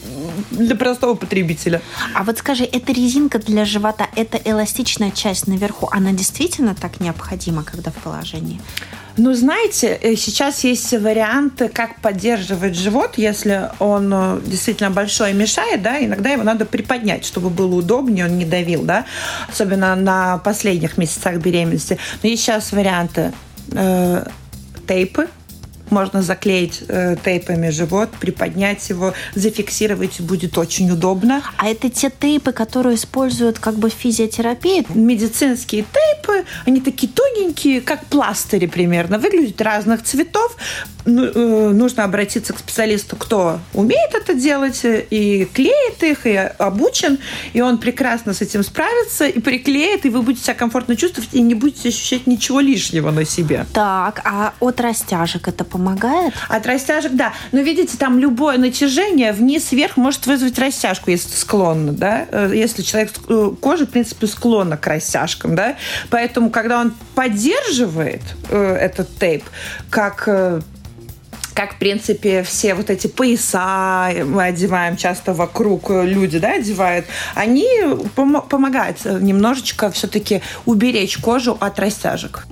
для 0.50 0.76
простого 0.76 1.14
потребителя. 1.14 1.80
А 2.14 2.22
вот 2.24 2.38
скажи, 2.38 2.64
эта 2.64 2.92
резинка 2.92 3.38
для 3.38 3.64
живота, 3.64 4.06
эта 4.16 4.38
эластичная 4.44 5.10
часть 5.10 5.46
наверху, 5.46 5.88
она 5.90 6.12
действительно 6.12 6.74
так 6.74 7.00
необходима, 7.00 7.64
когда 7.64 7.90
в 7.90 7.94
положении? 7.94 8.60
Ну, 9.16 9.34
знаете, 9.34 9.98
э, 10.00 10.16
сейчас 10.16 10.64
есть 10.64 10.92
варианты, 10.92 11.68
как 11.68 12.00
поддерживать 12.00 12.74
живот, 12.74 13.14
если 13.16 13.70
он 13.78 14.10
э, 14.12 14.40
действительно 14.46 14.90
большой 14.90 15.32
и 15.32 15.34
мешает, 15.34 15.82
да, 15.82 16.02
иногда 16.02 16.30
его 16.30 16.42
надо 16.42 16.64
приподнять, 16.64 17.26
чтобы 17.26 17.50
было 17.50 17.74
удобнее, 17.74 18.24
он 18.24 18.38
не 18.38 18.46
давил, 18.46 18.84
да, 18.84 19.04
особенно 19.50 19.94
на 19.96 20.38
последних 20.38 20.96
месяцах 20.96 21.36
беременности. 21.36 21.98
Но 22.22 22.28
есть 22.30 22.42
сейчас 22.42 22.72
варианты 22.72 23.32
э, 23.72 24.24
тейпы, 24.88 25.28
можно 25.90 26.22
заклеить 26.22 26.82
э, 26.88 27.16
тейпами 27.22 27.70
живот, 27.70 28.10
приподнять 28.18 28.88
его, 28.88 29.14
зафиксировать 29.34 30.20
будет 30.20 30.58
очень 30.58 30.90
удобно. 30.90 31.42
А 31.58 31.68
это 31.68 31.90
те 31.90 32.10
тейпы, 32.10 32.52
которые 32.52 32.96
используют 32.96 33.58
как 33.58 33.76
бы 33.76 33.90
в 33.90 33.92
физиотерапии? 33.92 34.86
Медицинские 34.94 35.84
тейпы, 35.84 36.44
они 36.66 36.80
такие 36.80 37.12
тоненькие, 37.12 37.80
как 37.80 38.04
пластыри 38.06 38.66
примерно, 38.66 39.18
выглядят 39.18 39.60
разных 39.60 40.02
цветов. 40.02 40.56
Ну, 41.04 41.24
э, 41.24 41.70
нужно 41.72 42.04
обратиться 42.04 42.52
к 42.52 42.58
специалисту, 42.58 43.16
кто 43.16 43.58
умеет 43.74 44.14
это 44.14 44.34
делать, 44.34 44.82
и 44.84 45.48
клеит 45.52 46.02
их, 46.02 46.26
и 46.26 46.36
обучен, 46.36 47.18
и 47.52 47.60
он 47.60 47.78
прекрасно 47.78 48.34
с 48.34 48.40
этим 48.40 48.62
справится, 48.62 49.26
и 49.26 49.40
приклеит, 49.40 50.06
и 50.06 50.10
вы 50.10 50.22
будете 50.22 50.44
себя 50.44 50.54
комфортно 50.54 50.96
чувствовать, 50.96 51.30
и 51.32 51.40
не 51.40 51.54
будете 51.54 51.88
ощущать 51.88 52.26
ничего 52.26 52.60
лишнего 52.60 53.10
на 53.10 53.24
себе. 53.24 53.66
Так, 53.72 54.20
а 54.24 54.54
от 54.60 54.80
растяжек 54.80 55.48
это 55.48 55.64
помогает? 55.64 55.81
Помогает? 55.82 56.32
От 56.48 56.66
растяжек, 56.66 57.12
да. 57.12 57.32
Но 57.50 57.60
видите, 57.60 57.96
там 57.96 58.18
любое 58.18 58.58
натяжение 58.58 59.32
вниз-вверх 59.32 59.96
может 59.96 60.26
вызвать 60.26 60.58
растяжку, 60.58 61.10
если 61.10 61.34
склонно, 61.34 61.92
да. 61.92 62.26
Э, 62.30 62.50
если 62.54 62.82
человек 62.82 63.10
э, 63.28 63.50
кожа, 63.60 63.86
в 63.86 63.90
принципе, 63.90 64.26
склонна 64.26 64.76
к 64.76 64.86
растяжкам, 64.86 65.54
да. 65.54 65.76
Поэтому, 66.10 66.50
когда 66.50 66.80
он 66.80 66.94
поддерживает 67.14 68.22
э, 68.48 68.76
этот 68.80 69.14
тейп, 69.18 69.44
как 69.90 70.28
как, 71.54 71.74
в 71.74 71.78
принципе, 71.78 72.42
все 72.44 72.72
вот 72.72 72.88
эти 72.88 73.08
пояса 73.08 74.10
мы 74.24 74.44
одеваем 74.44 74.96
часто 74.96 75.34
вокруг 75.34 75.90
люди, 75.90 76.38
да, 76.38 76.52
одевают, 76.52 77.04
они 77.34 77.68
пом- 78.16 78.48
помогают 78.48 79.04
немножечко 79.04 79.90
все-таки 79.90 80.40
уберечь 80.64 81.18
кожу 81.18 81.54
от 81.60 81.78
растяжек. 81.78 82.46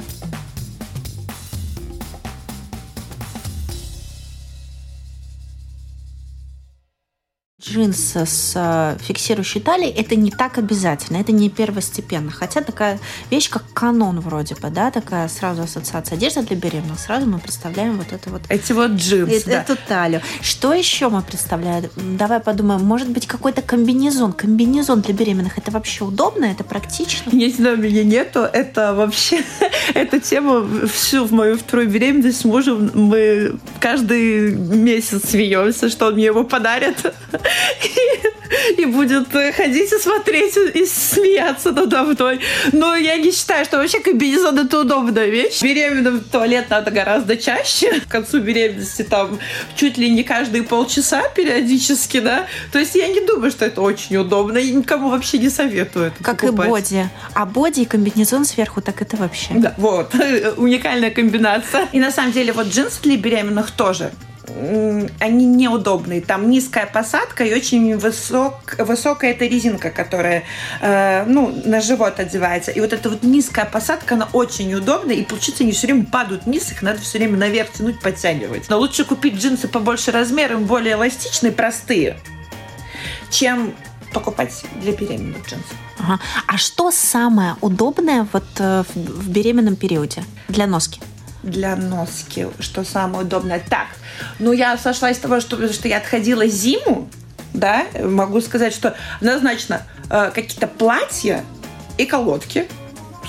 Джинсы 7.70 8.26
с 8.26 8.52
э, 8.56 8.96
фиксирующей 9.00 9.60
талией– 9.60 9.92
это 9.96 10.16
не 10.16 10.30
так 10.30 10.58
обязательно, 10.58 11.18
это 11.18 11.30
не 11.30 11.48
первостепенно. 11.48 12.30
Хотя 12.30 12.62
такая 12.62 12.98
вещь, 13.30 13.48
как 13.48 13.62
канон 13.72 14.20
вроде 14.20 14.56
бы, 14.56 14.70
да, 14.70 14.90
такая 14.90 15.28
сразу 15.28 15.62
ассоциация 15.62 16.16
одежда 16.16 16.42
для 16.42 16.56
беременных. 16.56 16.98
Сразу 16.98 17.26
мы 17.26 17.38
представляем 17.38 17.96
вот 17.96 18.12
это 18.12 18.30
вот... 18.30 18.42
Эти 18.48 18.72
вот 18.72 18.92
джинсы, 18.92 19.48
э- 19.48 19.60
Эту 19.60 19.76
талию. 19.76 20.20
Что 20.40 20.74
еще 20.74 21.08
мы 21.08 21.22
представляем? 21.22 21.84
Давай 21.96 22.40
подумаем, 22.40 22.82
может 22.82 23.08
быть, 23.08 23.26
какой-то 23.26 23.62
комбинезон. 23.62 24.32
Комбинезон 24.32 25.00
для 25.02 25.14
беременных– 25.14 25.52
это 25.58 25.70
вообще 25.70 26.04
удобно, 26.04 26.46
это 26.46 26.64
практично? 26.64 27.30
Не 27.30 27.50
знаю, 27.50 27.76
меня 27.76 28.02
нету. 28.02 28.40
Это 28.40 28.94
вообще... 28.94 29.44
Эта 29.94 30.18
тема 30.18 30.66
всю 30.86 31.24
в 31.24 31.32
мою 31.32 31.56
вторую 31.56 31.88
беременность 31.88 32.40
с 32.40 32.44
мужем 32.44 32.90
мы 32.94 33.58
каждый 33.78 34.52
месяц 34.54 35.30
смеемся, 35.30 35.88
что 35.88 36.08
он 36.08 36.14
мне 36.14 36.26
его 36.26 36.44
подарит 36.44 36.96
и, 38.76 38.84
будет 38.86 39.28
ходить 39.56 39.92
и 39.92 39.98
смотреть 39.98 40.56
и 40.74 40.84
смеяться 40.86 41.72
надо 41.72 42.02
мной. 42.02 42.40
Но 42.72 42.94
я 42.96 43.16
не 43.16 43.32
считаю, 43.32 43.64
что 43.64 43.78
вообще 43.78 44.00
комбинезон 44.00 44.58
это 44.58 44.80
удобная 44.80 45.26
вещь. 45.26 45.62
Беременным 45.62 46.18
в 46.18 46.28
туалет 46.28 46.70
надо 46.70 46.90
гораздо 46.90 47.36
чаще. 47.36 48.00
К 48.00 48.08
концу 48.08 48.40
беременности 48.40 49.02
там 49.02 49.38
чуть 49.76 49.98
ли 49.98 50.10
не 50.10 50.24
каждые 50.24 50.64
полчаса 50.64 51.22
периодически, 51.34 52.20
да. 52.20 52.46
То 52.72 52.78
есть 52.78 52.94
я 52.94 53.08
не 53.08 53.20
думаю, 53.20 53.50
что 53.50 53.64
это 53.64 53.80
очень 53.82 54.16
удобно. 54.16 54.58
И 54.58 54.72
никому 54.72 55.10
вообще 55.10 55.38
не 55.38 55.48
советую 55.50 56.06
это 56.06 56.24
Как 56.24 56.40
покупать. 56.40 56.66
и 56.66 56.70
боди. 56.70 57.10
А 57.34 57.46
боди 57.46 57.80
и 57.80 57.84
комбинезон 57.84 58.44
сверху, 58.44 58.80
так 58.80 59.00
это 59.02 59.16
вообще. 59.16 59.54
Да, 59.54 59.74
вот. 59.76 60.14
Уникальная 60.56 61.10
комбинация. 61.10 61.88
И 61.92 62.00
на 62.00 62.10
самом 62.10 62.32
деле 62.32 62.52
вот 62.52 62.68
джинсы 62.68 63.00
для 63.02 63.16
беременных 63.16 63.70
тоже 63.70 64.12
они 65.18 65.46
неудобные. 65.46 66.20
Там 66.20 66.50
низкая 66.50 66.86
посадка 66.86 67.44
и 67.44 67.54
очень 67.54 67.96
высок, 67.96 68.76
высокая 68.78 69.32
эта 69.32 69.46
резинка, 69.46 69.90
которая 69.90 70.44
э, 70.80 71.24
ну, 71.26 71.52
на 71.64 71.80
живот 71.80 72.20
одевается. 72.20 72.70
И 72.70 72.80
вот 72.80 72.92
эта 72.92 73.10
вот 73.10 73.22
низкая 73.22 73.64
посадка, 73.64 74.14
она 74.14 74.28
очень 74.32 74.72
удобная, 74.74 75.16
и 75.16 75.24
получится 75.24 75.62
они 75.62 75.72
все 75.72 75.86
время 75.86 76.04
падают 76.04 76.44
вниз, 76.44 76.70
их 76.72 76.82
надо 76.82 77.00
все 77.00 77.18
время 77.18 77.36
наверх 77.36 77.72
тянуть, 77.72 78.00
подтягивать. 78.00 78.68
Но 78.68 78.78
лучше 78.78 79.04
купить 79.04 79.34
джинсы 79.34 79.68
побольше 79.68 80.10
размером, 80.10 80.64
более 80.64 80.94
эластичные, 80.94 81.52
простые, 81.52 82.18
чем 83.30 83.74
покупать 84.12 84.64
для 84.82 84.92
беременных 84.92 85.46
джинсов. 85.46 85.76
Ага. 85.98 86.18
А 86.46 86.56
что 86.56 86.90
самое 86.90 87.56
удобное 87.60 88.26
вот 88.32 88.44
э, 88.58 88.84
в 88.94 89.28
беременном 89.28 89.76
периоде 89.76 90.24
для 90.48 90.66
носки? 90.66 91.00
Для 91.42 91.76
носки, 91.76 92.48
что 92.58 92.84
самое 92.84 93.24
удобное. 93.24 93.62
Так, 93.68 93.88
ну 94.38 94.52
я 94.52 94.76
сошла 94.76 95.10
из 95.10 95.18
того, 95.18 95.40
что, 95.40 95.72
что 95.72 95.88
я 95.88 95.98
отходила 95.98 96.46
зиму, 96.46 97.08
да, 97.54 97.86
могу 98.02 98.40
сказать, 98.40 98.74
что 98.74 98.94
однозначно 99.20 99.82
э, 100.08 100.30
какие-то 100.34 100.66
платья 100.66 101.44
и 101.98 102.06
колодки, 102.06 102.68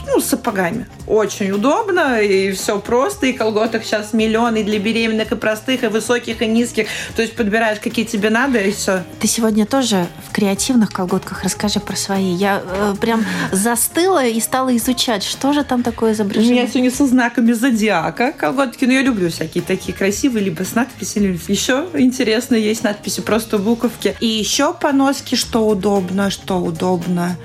ну, 0.08 0.20
с 0.20 0.26
сапогами. 0.26 0.88
Очень 1.08 1.52
удобно, 1.52 2.22
и 2.22 2.52
все 2.52 2.80
просто, 2.80 3.28
и 3.28 3.34
колготок 3.34 3.84
сейчас 3.84 4.14
миллион, 4.14 4.56
и 4.56 4.64
для 4.64 4.80
беременных, 4.80 5.32
и 5.32 5.36
простых, 5.36 5.84
и 5.84 5.88
высоких, 5.88 6.42
и 6.42 6.48
низких. 6.48 6.88
То 7.16 7.22
есть 7.22 7.36
подбираешь, 7.36 7.80
какие 7.80 8.06
тебе 8.06 8.30
надо, 8.30 8.60
и 8.60 8.72
все. 8.72 9.04
Ты 9.20 9.28
сегодня 9.28 9.66
тоже 9.66 10.08
в 10.28 10.34
креативных 10.34 10.92
колготках. 10.92 11.44
Расскажи 11.44 11.80
про 11.80 11.96
свои. 11.96 12.34
Я 12.34 12.62
э, 12.64 12.96
прям 13.00 13.26
застыла 13.52 14.26
и 14.26 14.40
стала 14.40 14.76
изучать, 14.78 15.24
что 15.24 15.54
же 15.54 15.64
там 15.64 15.84
такое 15.84 16.14
изображено. 16.14 16.48
У 16.48 16.52
меня 16.52 16.68
сегодня 16.68 16.92
со 16.92 17.06
знаками 17.06 17.52
зодиака 17.52 18.32
колготки, 18.32 18.86
но 18.86 18.94
я 18.94 19.02
люблю 19.02 19.30
всякие 19.30 19.64
такие 19.64 19.94
красивые, 19.94 20.46
либо 20.46 20.64
с 20.64 20.76
надписями, 20.76 21.40
еще 21.48 21.88
интересно 21.94 22.56
есть 22.56 22.84
надписи, 22.84 23.22
просто 23.22 23.58
буковки. 23.58 24.16
И 24.20 24.28
еще 24.28 24.74
поноски, 24.74 25.36
что 25.36 25.68
удобно, 25.68 26.30
что 26.30 26.58
удобно. 26.58 27.38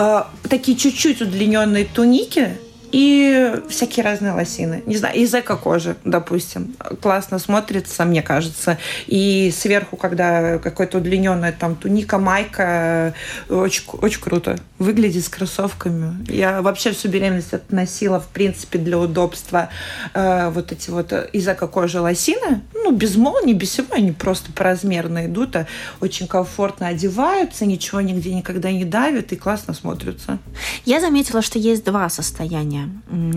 Э, 0.00 0.22
такие 0.48 0.78
чуть-чуть 0.78 1.20
удлиненные 1.20 1.84
туники, 1.84 2.56
и 2.92 3.60
всякие 3.68 4.04
разные 4.04 4.32
лосины. 4.32 4.82
Не 4.86 4.96
знаю, 4.96 5.16
из 5.16 5.34
эко-кожи, 5.34 5.96
допустим. 6.04 6.74
Классно 7.00 7.38
смотрится, 7.38 8.04
мне 8.04 8.22
кажется. 8.22 8.78
И 9.06 9.52
сверху, 9.56 9.96
когда 9.96 10.58
какой-то 10.58 10.98
удлиненная 10.98 11.52
там 11.52 11.76
туника, 11.76 12.18
майка, 12.18 13.14
очень, 13.48 13.84
очень 14.00 14.20
круто. 14.20 14.58
Выглядит 14.78 15.24
с 15.24 15.28
кроссовками. 15.28 16.24
Я 16.28 16.62
вообще 16.62 16.92
всю 16.92 17.08
беременность 17.08 17.52
относила, 17.52 18.20
в 18.20 18.28
принципе, 18.28 18.78
для 18.78 18.98
удобства 18.98 19.68
э, 20.14 20.50
вот 20.50 20.72
эти 20.72 20.90
вот 20.90 21.12
из 21.32 21.46
эко-кожи 21.46 22.00
лосины. 22.00 22.62
Ну, 22.74 22.92
без 22.92 23.16
молнии, 23.16 23.52
без 23.52 23.70
всего. 23.70 23.88
Они 23.90 24.12
просто 24.12 24.52
по 24.52 24.64
размерно 24.64 25.26
идут, 25.26 25.56
а 25.56 25.66
очень 26.00 26.26
комфортно 26.26 26.88
одеваются, 26.88 27.66
ничего 27.66 28.00
нигде 28.00 28.34
никогда 28.34 28.70
не 28.72 28.84
давят 28.84 29.32
и 29.32 29.36
классно 29.36 29.74
смотрятся. 29.74 30.38
Я 30.84 31.00
заметила, 31.00 31.42
что 31.42 31.58
есть 31.58 31.84
два 31.84 32.08
состояния 32.08 32.79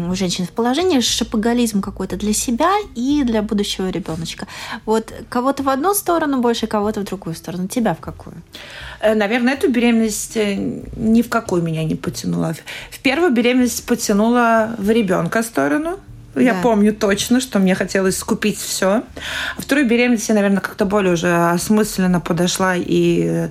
у 0.10 0.16
женщин 0.16 0.46
в 0.46 0.52
положении, 0.52 1.00
шапоголизм 1.00 1.82
какой-то 1.82 2.16
для 2.16 2.34
себя 2.34 2.72
и 2.96 3.24
для 3.24 3.42
будущего 3.42 3.90
ребеночка. 3.90 4.48
Вот 4.86 5.14
кого-то 5.30 5.64
в 5.64 5.70
одну 5.70 5.94
сторону 5.94 6.42
больше, 6.42 6.68
кого-то 6.68 7.02
в 7.02 7.04
другую 7.04 7.36
сторону. 7.36 7.68
Тебя 7.68 7.94
в 7.94 8.00
какую? 8.00 8.36
Э, 9.00 9.16
наверное, 9.16 9.54
эту 9.54 9.72
беременность 9.72 10.38
э, 10.38 10.56
ни 10.96 11.22
в 11.22 11.30
какую 11.30 11.64
меня 11.64 11.84
не 11.84 11.96
потянула. 11.96 12.56
В 12.92 13.00
первую 13.00 13.32
беременность 13.32 13.86
потянула 13.86 14.76
в 14.78 14.90
ребенка 14.90 15.44
сторону, 15.44 16.00
я 16.36 16.54
да. 16.54 16.62
помню 16.62 16.94
точно, 16.94 17.40
что 17.40 17.60
мне 17.60 17.76
хотелось 17.76 18.18
скупить 18.18 18.58
все. 18.58 19.04
А 19.56 19.62
вторую 19.62 19.88
беременность 19.88 20.30
я, 20.30 20.36
наверное, 20.36 20.62
как-то 20.62 20.86
более 20.86 21.14
уже 21.14 21.52
осмысленно 21.52 22.20
подошла 22.20 22.76
и 22.76 23.50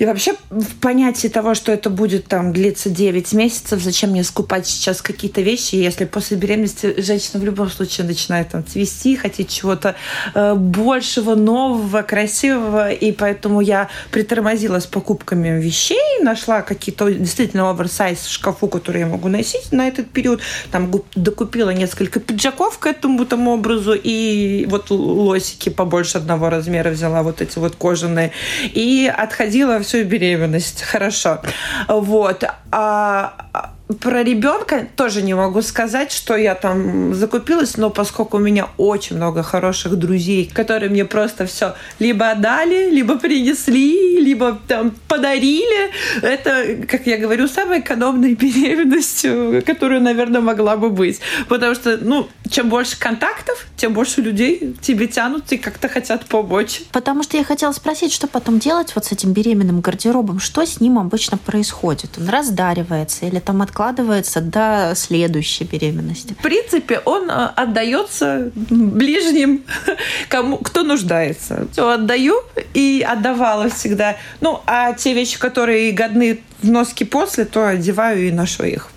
и 0.00 0.06
вообще 0.06 0.32
в 0.48 0.76
понятии 0.76 1.28
того, 1.28 1.54
что 1.54 1.70
это 1.70 1.90
будет 1.90 2.26
там 2.26 2.54
длиться 2.54 2.88
9 2.88 3.34
месяцев, 3.34 3.82
зачем 3.82 4.10
мне 4.10 4.24
скупать 4.24 4.66
сейчас 4.66 5.02
какие-то 5.02 5.42
вещи, 5.42 5.74
если 5.74 6.06
после 6.06 6.38
беременности 6.38 6.98
женщина 7.02 7.38
в 7.38 7.44
любом 7.44 7.68
случае 7.68 8.06
начинает 8.06 8.48
там 8.48 8.66
цвести, 8.66 9.14
хотеть 9.14 9.50
чего-то 9.50 9.96
э, 10.34 10.54
большего, 10.54 11.34
нового, 11.34 12.00
красивого, 12.00 12.90
и 12.90 13.12
поэтому 13.12 13.60
я 13.60 13.90
притормозила 14.10 14.80
с 14.80 14.86
покупками 14.86 15.60
вещей, 15.60 16.22
нашла 16.22 16.62
какие-то 16.62 17.12
действительно 17.12 17.68
оверсайз 17.68 18.20
в 18.20 18.32
шкафу, 18.32 18.68
которые 18.68 19.00
я 19.00 19.06
могу 19.06 19.28
носить 19.28 19.70
на 19.70 19.86
этот 19.86 20.08
период, 20.08 20.40
там 20.70 20.90
докупила 21.14 21.70
несколько 21.70 22.20
пиджаков 22.20 22.78
к 22.78 22.86
этому 22.86 23.26
там 23.26 23.48
образу, 23.48 23.92
и 23.92 24.64
вот 24.70 24.88
лосики 24.88 25.68
побольше 25.68 26.16
одного 26.16 26.48
размера 26.48 26.88
взяла, 26.88 27.22
вот 27.22 27.42
эти 27.42 27.58
вот 27.58 27.76
кожаные, 27.76 28.32
и 28.62 29.12
отходила 29.14 29.78
всю 29.90 30.04
беременность. 30.04 30.82
Хорошо. 30.82 31.40
Вот. 31.88 32.44
А, 32.70 33.34
а 33.52 33.70
про 33.94 34.22
ребенка 34.22 34.86
тоже 34.96 35.22
не 35.22 35.34
могу 35.34 35.62
сказать, 35.62 36.12
что 36.12 36.36
я 36.36 36.54
там 36.54 37.14
закупилась, 37.14 37.76
но 37.76 37.90
поскольку 37.90 38.36
у 38.36 38.40
меня 38.40 38.68
очень 38.76 39.16
много 39.16 39.42
хороших 39.42 39.96
друзей, 39.96 40.50
которые 40.52 40.90
мне 40.90 41.04
просто 41.04 41.46
все 41.46 41.74
либо 41.98 42.30
отдали, 42.30 42.90
либо 42.90 43.18
принесли, 43.18 44.20
либо 44.20 44.58
там 44.68 44.92
подарили, 45.08 45.90
это, 46.22 46.86
как 46.86 47.06
я 47.06 47.18
говорю, 47.18 47.48
самая 47.48 47.80
экономная 47.80 48.34
беременность, 48.34 49.26
которая, 49.64 50.00
наверное, 50.00 50.40
могла 50.40 50.76
бы 50.76 50.90
быть. 50.90 51.20
Потому 51.48 51.74
что, 51.74 51.96
ну, 51.96 52.28
чем 52.48 52.68
больше 52.68 52.98
контактов, 52.98 53.66
тем 53.76 53.92
больше 53.92 54.20
людей 54.20 54.76
тебе 54.80 55.06
тянут 55.06 55.50
и 55.52 55.58
как-то 55.58 55.88
хотят 55.88 56.26
помочь. 56.26 56.82
Потому 56.92 57.22
что 57.22 57.36
я 57.36 57.44
хотела 57.44 57.72
спросить, 57.72 58.12
что 58.12 58.26
потом 58.26 58.58
делать 58.58 58.92
вот 58.94 59.06
с 59.06 59.12
этим 59.12 59.32
беременным 59.32 59.80
гардеробом? 59.80 60.38
Что 60.38 60.64
с 60.64 60.80
ним 60.80 60.98
обычно 60.98 61.38
происходит? 61.38 62.10
Он 62.18 62.28
раздаривается 62.28 63.26
или 63.26 63.38
там 63.40 63.62
откладывается 63.62 63.79
откладывается 63.80 64.42
до 64.42 64.92
следующей 64.94 65.64
беременности. 65.64 66.34
В 66.38 66.42
принципе, 66.42 67.00
он 67.06 67.30
э, 67.30 67.50
отдается 67.56 68.50
ближним, 68.54 69.62
кому, 70.28 70.58
кто 70.58 70.82
нуждается. 70.82 71.66
Все 71.72 71.88
отдаю 71.88 72.34
и 72.74 73.04
отдавала 73.08 73.70
всегда. 73.70 74.16
Ну, 74.42 74.60
а 74.66 74.92
те 74.92 75.14
вещи, 75.14 75.38
которые 75.38 75.92
годны 75.92 76.40
в 76.62 76.70
носке 76.70 77.06
после, 77.06 77.46
то 77.46 77.66
одеваю 77.66 78.28
и 78.28 78.30
ношу 78.30 78.64
их. 78.64 78.90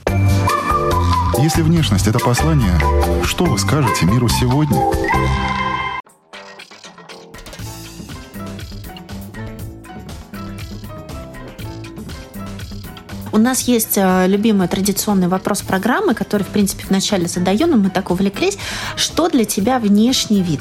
Если 1.37 1.61
внешность– 1.61 2.07
это 2.09 2.19
послание, 2.19 2.77
что 3.23 3.45
вы 3.45 3.57
скажете 3.57 4.05
миру 4.05 4.27
сегодня? 4.27 4.79
У 13.33 13.39
нас 13.39 13.61
есть 13.61 13.97
э, 13.97 14.27
любимый 14.27 14.67
традиционный 14.67 15.27
вопрос 15.27 15.63
программы, 15.63 16.13
который, 16.13 16.43
в 16.43 16.49
принципе, 16.49 16.85
вначале 16.87 17.25
задаем, 17.25 17.71
но 17.71 17.77
мы 17.77 17.89
так 17.89 18.11
увлеклись. 18.11 18.59
Что 18.95 19.27
для 19.27 19.43
тебя 19.43 19.79
внешний 19.79 20.43
вид? 20.43 20.59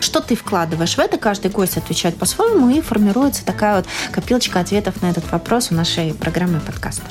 Что 0.00 0.20
ты 0.20 0.34
вкладываешь 0.34 0.96
в 0.96 0.98
это? 0.98 1.18
Каждый 1.18 1.52
гость 1.52 1.76
отвечает 1.76 2.16
по-своему, 2.16 2.68
и 2.70 2.80
формируется 2.80 3.46
такая 3.46 3.76
вот 3.76 3.86
копилочка 4.10 4.58
ответов 4.58 5.00
на 5.02 5.06
этот 5.06 5.30
вопрос 5.30 5.70
у 5.70 5.76
нашей 5.76 6.14
программы 6.14 6.58
подкаста. 6.58 7.04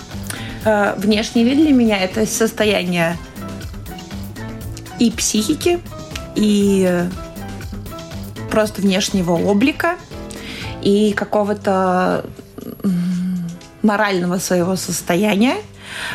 Э, 0.66 0.96
внешний 0.98 1.46
вид 1.46 1.58
для 1.60 1.72
меня 1.72 1.98
это 1.98 2.26
состояние 2.26 3.18
и 5.00 5.12
психики, 5.12 5.80
и 6.36 7.08
просто 8.52 8.82
внешнего 8.82 9.32
облика, 9.32 9.96
и 10.82 11.14
какого-то 11.14 12.26
морального 13.86 14.40
своего 14.40 14.76
состояния, 14.76 15.58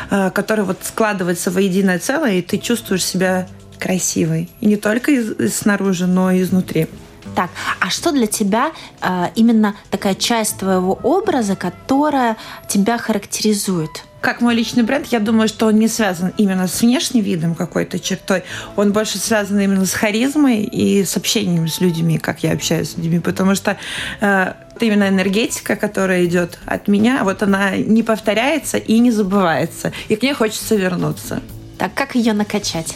э, 0.09 0.29
который 0.31 0.65
вот 0.65 0.79
складывается 0.83 1.49
воединое 1.49 1.99
целое, 1.99 2.33
и 2.33 2.41
ты 2.41 2.57
чувствуешь 2.57 3.03
себя 3.03 3.47
красивой. 3.79 4.49
И 4.59 4.67
не 4.67 4.77
только 4.77 5.11
из, 5.11 5.55
снаружи, 5.55 6.05
но 6.05 6.31
и 6.31 6.41
изнутри. 6.41 6.87
Так, 7.35 7.49
а 7.79 7.89
что 7.89 8.11
для 8.11 8.27
тебя 8.27 8.71
э, 9.01 9.29
именно 9.35 9.75
такая 9.89 10.15
часть 10.15 10.57
твоего 10.57 10.99
образа, 11.03 11.55
которая 11.55 12.37
тебя 12.67 12.97
характеризует? 12.97 14.03
как 14.21 14.39
мой 14.39 14.53
личный 14.53 14.83
бренд, 14.83 15.07
я 15.07 15.19
думаю, 15.19 15.49
что 15.49 15.65
он 15.65 15.79
не 15.79 15.87
связан 15.87 16.31
именно 16.37 16.67
с 16.67 16.81
внешним 16.81 17.23
видом 17.23 17.55
какой-то 17.55 17.99
чертой. 17.99 18.43
Он 18.75 18.93
больше 18.93 19.17
связан 19.17 19.59
именно 19.59 19.85
с 19.85 19.93
харизмой 19.93 20.61
и 20.63 21.03
с 21.03 21.17
общением 21.17 21.67
с 21.67 21.81
людьми, 21.81 22.19
как 22.19 22.43
я 22.43 22.53
общаюсь 22.53 22.91
с 22.91 22.97
людьми. 22.97 23.19
Потому 23.19 23.55
что 23.55 23.77
э, 24.21 24.53
именно 24.79 25.07
энергетика, 25.07 25.75
которая 25.75 26.23
идет 26.25 26.59
от 26.65 26.87
меня, 26.87 27.23
вот 27.23 27.41
она 27.41 27.75
не 27.75 28.03
повторяется 28.03 28.77
и 28.77 28.99
не 28.99 29.09
забывается. 29.11 29.91
И 30.07 30.15
к 30.15 30.21
ней 30.21 30.33
хочется 30.33 30.75
вернуться. 30.75 31.41
Так, 31.79 31.95
как 31.95 32.13
ее 32.13 32.33
накачать? 32.33 32.95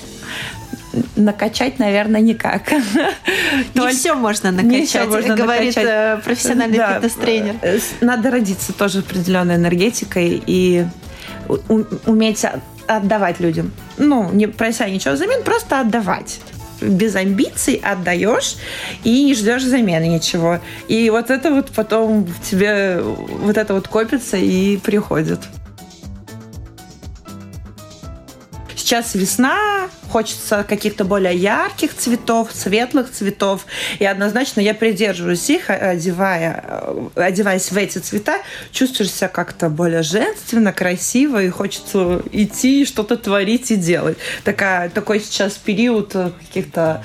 Накачать, 1.15 1.79
наверное, 1.79 2.21
никак. 2.21 2.71
Не 3.73 3.89
все 3.89 4.13
можно 4.13 4.51
накачать, 4.51 5.07
можно 5.07 5.35
говорит 5.35 5.75
накачать. 5.75 5.85
Э, 5.85 6.21
профессиональный 6.23 6.77
да, 6.77 6.95
фитнес-тренер. 6.95 7.55
Э, 7.61 7.79
надо 8.01 8.31
родиться 8.31 8.73
тоже 8.73 8.99
определенной 8.99 9.55
энергетикой 9.55 10.41
и 10.45 10.85
уметь 12.05 12.45
отдавать 12.87 13.39
людям. 13.39 13.71
Ну, 13.97 14.31
не 14.31 14.47
прося 14.47 14.89
ничего 14.89 15.13
взамен, 15.13 15.43
просто 15.43 15.79
отдавать 15.79 16.39
без 16.81 17.15
амбиций 17.15 17.75
отдаешь 17.75 18.55
и 19.03 19.23
не 19.23 19.33
ждешь 19.33 19.63
замены 19.63 20.07
ничего. 20.07 20.59
И 20.87 21.09
вот 21.09 21.29
это 21.29 21.51
вот 21.51 21.71
потом 21.71 22.27
тебе 22.49 23.01
вот 23.01 23.57
это 23.57 23.73
вот 23.73 23.87
копится 23.87 24.37
и 24.37 24.77
приходит. 24.77 25.39
Сейчас 28.75 29.15
весна, 29.15 29.89
хочется 30.09 30.65
каких-то 30.67 31.05
более 31.05 31.35
ярких 31.35 31.95
цветов, 31.95 32.49
светлых 32.53 33.11
цветов. 33.11 33.65
И 33.99 34.05
однозначно 34.05 34.61
я 34.61 34.73
придерживаюсь 34.73 35.49
их, 35.49 35.69
одевая, 35.69 36.63
э, 36.67 37.07
одеваясь 37.15 37.71
в 37.71 37.77
эти 37.77 37.97
цвета, 37.97 38.39
чувствуешь 38.71 39.11
себя 39.11 39.27
как-то 39.27 39.69
более 39.69 40.03
женственно, 40.03 40.73
красиво, 40.73 41.41
и 41.41 41.49
хочется 41.49 42.21
идти, 42.31 42.85
что-то 42.85 43.17
творить 43.17 43.71
и 43.71 43.75
делать. 43.75 44.17
Такая, 44.43 44.89
такой 44.89 45.19
сейчас 45.19 45.53
период 45.53 46.13
каких-то 46.13 47.03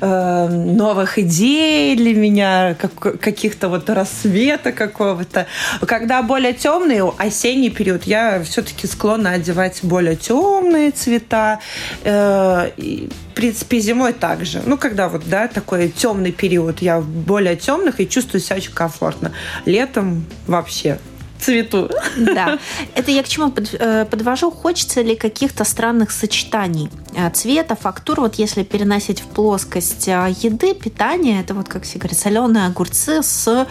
э, 0.00 0.48
новых 0.48 1.18
идей 1.18 1.96
для 1.96 2.14
меня, 2.14 2.76
как, 2.80 3.20
каких-то 3.20 3.68
вот 3.68 3.88
рассвета 3.90 4.72
какого-то. 4.72 5.46
Когда 5.86 6.22
более 6.22 6.52
темный, 6.52 7.00
осенний 7.18 7.70
период, 7.70 8.04
я 8.04 8.42
все-таки 8.42 8.86
склонна 8.86 9.32
одевать 9.32 9.80
более 9.82 10.16
темные 10.16 10.90
цвета, 10.90 11.60
э, 12.04 12.49
и, 12.76 13.08
в 13.08 13.34
принципе, 13.34 13.80
зимой 13.80 14.12
также. 14.12 14.62
Ну, 14.64 14.76
когда 14.78 15.08
вот, 15.08 15.22
да, 15.28 15.48
такой 15.48 15.88
темный 15.88 16.32
период, 16.32 16.82
я 16.82 17.00
в 17.00 17.06
более 17.06 17.56
темных 17.56 18.00
и 18.00 18.08
чувствую 18.08 18.40
себя 18.40 18.56
очень 18.56 18.72
комфортно. 18.72 19.32
Летом 19.66 20.24
вообще 20.46 20.98
цвету. 21.40 21.90
Да. 22.16 22.58
Это 22.94 23.10
я 23.10 23.22
к 23.22 23.28
чему 23.28 23.52
э, 23.56 24.04
подвожу? 24.04 24.50
Хочется 24.50 25.02
ли 25.02 25.16
каких-то 25.16 25.64
странных 25.64 26.10
сочетаний 26.10 26.88
э, 27.14 27.30
цвета, 27.30 27.76
фактур? 27.76 28.20
Вот 28.20 28.36
если 28.36 28.62
переносить 28.62 29.20
в 29.20 29.26
плоскость 29.26 30.08
э, 30.08 30.34
еды, 30.42 30.74
питания, 30.74 31.40
это 31.40 31.54
вот, 31.54 31.68
как 31.68 31.84
все 31.84 31.98
говорят, 31.98 32.18
соленые 32.18 32.66
огурцы 32.66 33.22
с 33.22 33.66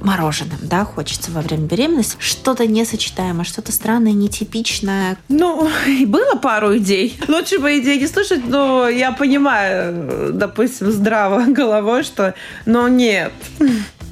мороженым, 0.00 0.58
да, 0.62 0.84
хочется 0.84 1.30
во 1.30 1.40
время 1.40 1.66
беременности. 1.66 2.16
Что-то 2.18 2.66
несочетаемое, 2.66 3.44
что-то 3.44 3.72
странное, 3.72 4.12
нетипичное. 4.12 5.16
Ну, 5.28 5.68
было 6.06 6.34
пару 6.36 6.76
идей. 6.76 7.18
Лучше 7.28 7.58
бы 7.58 7.78
идеи 7.78 7.98
не 7.98 8.06
слушать, 8.06 8.46
но 8.46 8.88
я 8.88 9.12
понимаю, 9.12 10.32
допустим, 10.32 10.90
здраво 10.90 11.44
головой, 11.48 12.02
что, 12.02 12.34
но 12.66 12.88
нет 12.88 13.32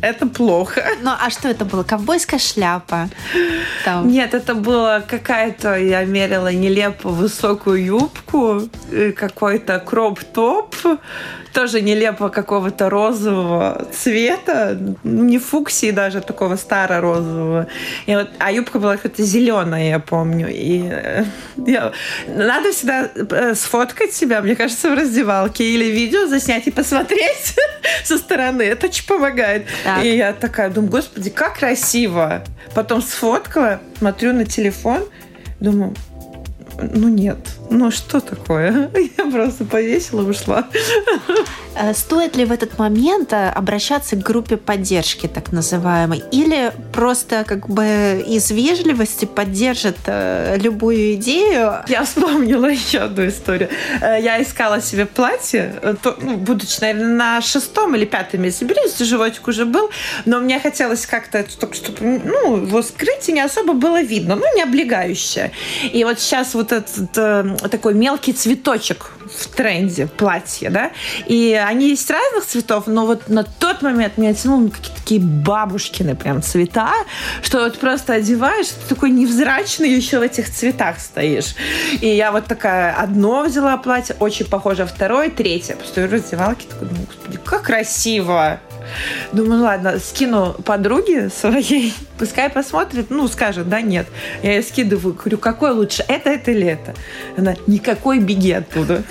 это 0.01 0.27
плохо. 0.27 0.85
Ну, 1.03 1.11
а 1.11 1.31
что 1.31 1.49
это 1.49 1.65
было? 1.65 1.83
Ковбойская 1.83 2.39
шляпа? 2.39 3.09
Там. 3.85 4.09
Нет, 4.09 4.35
это 4.35 4.55
было 4.55 5.05
какая-то, 5.07 5.77
я 5.77 6.05
мерила 6.05 6.53
нелепо 6.53 7.09
высокую 7.09 7.85
юбку, 7.85 8.63
э, 8.93 9.13
какой-то 9.13 9.79
кроп-топ, 9.81 10.75
тоже 11.53 11.81
нелепо 11.81 12.29
какого-то 12.29 12.89
розового 12.89 13.87
цвета, 13.93 14.79
не 15.03 15.39
фуксии 15.39 15.91
даже, 15.91 16.21
такого 16.21 16.57
старо-розового. 16.57 17.67
И 18.07 18.15
вот, 18.15 18.29
а 18.39 18.53
юбка 18.53 18.79
была 18.79 18.97
какая-то 18.97 19.23
зеленая, 19.23 19.89
я 19.89 19.99
помню. 19.99 20.49
И 20.51 20.89
э, 20.89 21.25
я, 21.67 21.93
надо 22.29 22.73
всегда 22.73 23.11
э, 23.15 23.55
сфоткать 23.55 24.13
себя, 24.13 24.41
мне 24.41 24.55
кажется, 24.55 24.91
в 24.91 24.95
раздевалке 24.95 25.65
или 25.65 25.87
видео 25.87 26.27
заснять 26.27 26.67
и 26.69 26.71
посмотреть 26.71 27.57
со 28.05 28.19
стороны. 28.19 28.63
Это 28.63 28.87
очень 28.87 29.07
помогает. 29.07 29.67
Так. 29.89 30.05
И 30.05 30.17
я 30.17 30.35
такая 30.35 30.69
думаю, 30.69 30.91
господи, 30.91 31.31
как 31.31 31.59
красиво. 31.59 32.45
Потом 32.75 33.01
сфоткала, 33.01 33.81
смотрю 33.97 34.35
на 34.35 34.45
телефон, 34.45 35.05
думаю, 35.61 35.95
ну 36.79 37.09
нет, 37.09 37.39
ну 37.71 37.91
что 37.91 38.21
такое? 38.21 38.91
Я 39.19 39.31
просто 39.31 39.65
повесила, 39.65 40.29
ушла. 40.29 40.67
Э, 41.75 41.95
стоит 41.95 42.37
ли 42.37 42.45
в 42.45 42.53
этот 42.53 42.79
момент 42.79 43.33
э, 43.33 43.51
обращаться 43.51 44.17
к 44.17 44.21
группе 44.21 44.57
поддержки, 44.57 45.27
так 45.27 45.53
называемой, 45.53 46.23
или 46.33 46.73
просто 46.93 47.45
как 47.45 47.69
бы 47.69 48.25
из 48.27 48.51
вежливости 48.51 49.27
поддержат 49.27 49.97
э, 50.07 50.57
любую 50.59 51.15
идею? 51.15 51.75
Я 51.89 52.05
вспомнила 52.05 52.67
еще 52.71 53.01
одну 53.01 53.29
историю. 53.29 53.69
Я 54.01 54.43
искала 54.43 54.81
себе 54.81 55.07
платье, 55.07 55.97
то, 56.03 56.17
ну, 56.21 56.37
будучи, 56.37 56.81
наверное, 56.81 57.15
на 57.15 57.41
шестом 57.41 57.95
или 57.95 58.05
пятом 58.05 58.43
месяце 58.43 58.65
беременности, 58.65 59.03
животик 59.05 59.47
уже 59.47 59.65
был, 59.65 59.91
но 60.25 60.41
мне 60.41 60.59
хотелось 60.61 61.07
как-то, 61.07 61.45
чтобы 61.49 61.99
ну, 62.01 62.57
его 62.57 62.83
скрыть, 62.83 63.29
и 63.29 63.33
не 63.33 63.41
особо 63.41 63.75
было 63.75 64.03
видно, 64.03 64.37
ну, 64.37 64.45
не 64.57 64.63
облегающее. 64.63 65.53
И 65.93 66.05
вот 66.05 66.19
сейчас 66.19 66.55
вот 66.55 66.73
этот 66.73 67.17
э, 67.17 67.57
такой 67.59 67.95
мелкий 67.95 68.33
цветочек 68.33 69.11
в 69.29 69.49
тренде 69.49 70.07
платье, 70.07 70.71
да, 70.71 70.91
и 71.27 71.53
они 71.53 71.91
есть 71.91 72.11
разных 72.11 72.47
цветов, 72.47 72.87
но 72.87 73.07
вот 73.07 73.29
на 73.29 73.45
тот 73.45 73.83
момент 73.83 74.17
меня 74.17 74.35
тянуло 74.35 74.61
на 74.61 74.71
какие-то 74.71 75.01
такие 75.01 75.21
бабушкины 75.21 76.15
прям 76.15 76.43
цвета, 76.43 76.93
что 77.43 77.61
вот 77.61 77.79
просто 77.79 78.15
одеваешь, 78.15 78.69
ты 78.69 78.95
такой 78.95 79.11
невзрачный 79.11 79.91
еще 79.91 80.19
в 80.19 80.23
этих 80.23 80.51
цветах 80.51 80.99
стоишь. 81.01 81.55
И 82.01 82.09
я 82.09 82.33
вот 82.33 82.47
такая 82.47 82.95
одно 82.95 83.43
взяла 83.43 83.77
платье, 83.77 84.17
очень 84.21 84.47
похоже, 84.47 84.87
второе, 84.87 85.31
третье. 85.31 85.77
Постою 85.77 86.09
в 86.09 86.13
раздевалке, 86.13 86.67
такой, 86.69 86.89
думаю, 86.89 87.07
господи, 87.07 87.39
как 87.45 87.63
красиво! 87.63 88.61
Думаю, 89.33 89.63
ладно, 89.63 89.99
скину 89.99 90.55
подруге 90.65 91.31
своей, 91.31 91.95
пускай 92.19 92.51
посмотрит, 92.51 93.11
ну, 93.11 93.29
скажет, 93.29 93.69
да, 93.69 93.81
нет. 93.81 94.07
Я 94.43 94.55
ей 94.55 94.63
скидываю, 94.63 95.15
говорю, 95.15 95.39
какой 95.39 95.71
лучше, 95.73 96.05
это, 96.09 96.31
это 96.31 96.51
или 96.51 96.67
это? 96.67 96.95
Она, 97.37 97.55
никакой, 97.67 98.19
беги 98.19 98.53
оттуда 98.53 99.03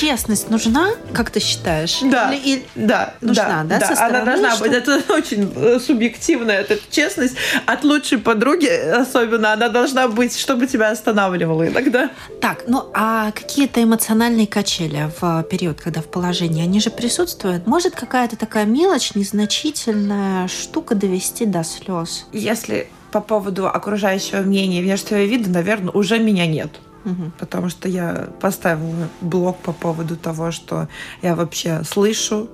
честность 0.00 0.48
нужна, 0.48 0.92
как 1.12 1.30
ты 1.30 1.40
считаешь? 1.40 1.98
Да. 2.02 2.32
Или, 2.32 2.64
да. 2.74 3.14
Нужна, 3.20 3.64
да? 3.64 3.78
да, 3.78 3.94
да. 3.94 4.06
Она 4.06 4.24
должна 4.24 4.50
что... 4.52 4.64
быть. 4.64 4.72
Это 4.72 5.02
очень 5.12 5.52
э, 5.54 5.78
субъективная 5.78 6.60
эта 6.60 6.78
честность. 6.90 7.36
От 7.66 7.84
лучшей 7.84 8.16
подруги 8.16 8.66
особенно 8.66 9.52
она 9.52 9.68
должна 9.68 10.08
быть, 10.08 10.38
чтобы 10.38 10.66
тебя 10.66 10.90
останавливало 10.90 11.68
иногда. 11.68 12.10
Так, 12.40 12.64
ну 12.66 12.90
а 12.94 13.30
какие-то 13.32 13.82
эмоциональные 13.82 14.46
качели 14.46 15.10
в 15.20 15.42
период, 15.50 15.82
когда 15.82 16.00
в 16.00 16.06
положении, 16.06 16.62
они 16.62 16.80
же 16.80 16.90
присутствуют? 16.90 17.66
Может 17.66 17.94
какая-то 17.94 18.36
такая 18.36 18.64
мелочь, 18.64 19.14
незначительная 19.14 20.48
штука 20.48 20.94
довести 20.94 21.44
до 21.44 21.62
слез? 21.62 22.24
Если 22.32 22.88
по 23.12 23.20
поводу 23.20 23.68
окружающего 23.68 24.38
мнения 24.38 24.80
внешнего 24.80 25.24
вида, 25.24 25.50
наверное, 25.50 25.90
уже 25.90 26.18
меня 26.18 26.46
нет. 26.46 26.70
Угу. 27.04 27.32
Потому 27.38 27.68
что 27.68 27.88
я 27.88 28.28
поставила 28.40 29.08
блог 29.20 29.58
по 29.58 29.72
поводу 29.72 30.16
того, 30.16 30.50
что 30.50 30.88
я 31.22 31.34
вообще 31.34 31.82
слышу 31.84 32.48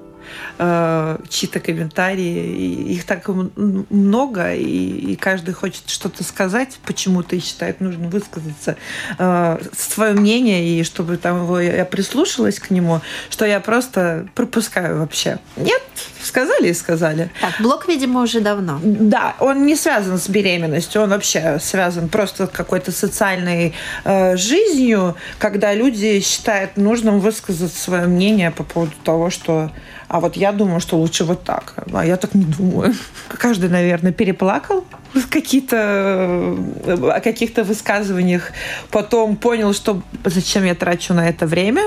э, 0.59 1.19
чьи-то 1.29 1.61
комментарии. 1.61 2.93
Их 2.93 3.05
так 3.05 3.29
много, 3.29 4.55
и, 4.55 5.13
и 5.13 5.17
каждый 5.17 5.55
хочет 5.55 5.89
что-то 5.89 6.25
сказать, 6.25 6.79
почему-то 6.85 7.37
и 7.37 7.41
считает 7.41 7.81
нужно 7.81 8.09
высказаться 8.09 8.77
э, 9.19 9.59
свое 9.77 10.13
мнение, 10.13 10.81
и 10.81 10.85
чтобы 10.85 11.17
там 11.17 11.43
его 11.43 11.61
я 11.61 11.85
прислушалась 11.85 12.59
к 12.59 12.71
нему, 12.71 13.01
что 13.31 13.45
я 13.45 13.61
просто 13.61 14.29
пропускаю 14.35 14.99
вообще. 14.99 15.39
Нет, 15.57 15.83
сказали 16.23 16.69
и 16.69 16.75
сказали. 16.75 17.31
Так, 17.41 17.55
блог, 17.61 17.89
видимо, 17.89 18.23
уже 18.23 18.41
давно. 18.41 18.81
Да, 18.83 19.35
он 19.41 19.67
не 19.67 19.77
связан 19.77 20.19
с 20.19 20.29
беременностью, 20.29 21.03
он 21.03 21.11
вообще 21.11 21.59
связан 21.61 22.09
просто 22.09 22.47
с 22.47 22.51
какой-то 22.51 22.93
социальной 22.93 23.75
э, 24.05 24.37
жизнью, 24.37 25.17
когда 25.39 25.75
люди 25.75 26.21
считают 26.21 26.77
нужным 26.77 27.21
высказать 27.21 27.73
свое 27.73 28.07
мнение 28.07 28.51
по 28.51 28.65
поводу 28.65 28.93
того, 29.05 29.31
что 29.31 29.71
А 30.09 30.21
вот 30.21 30.37
я 30.37 30.53
думаю, 30.53 30.81
что 30.81 30.97
лучше 30.97 31.25
вот 31.25 31.43
так. 31.43 31.75
А 31.93 32.07
я 32.07 32.17
так 32.17 32.35
не 32.35 32.45
думаю. 32.45 32.95
Каждый, 33.29 33.69
наверное, 33.69 34.13
переплакал 34.13 34.85
какие-то 35.31 36.57
о 36.87 37.21
каких-то 37.21 37.65
высказываниях, 37.65 38.53
потом 38.91 39.37
понял, 39.37 39.73
что 39.73 40.03
зачем 40.25 40.65
я 40.65 40.75
трачу 40.75 41.15
на 41.15 41.29
это 41.29 41.47
время, 41.47 41.83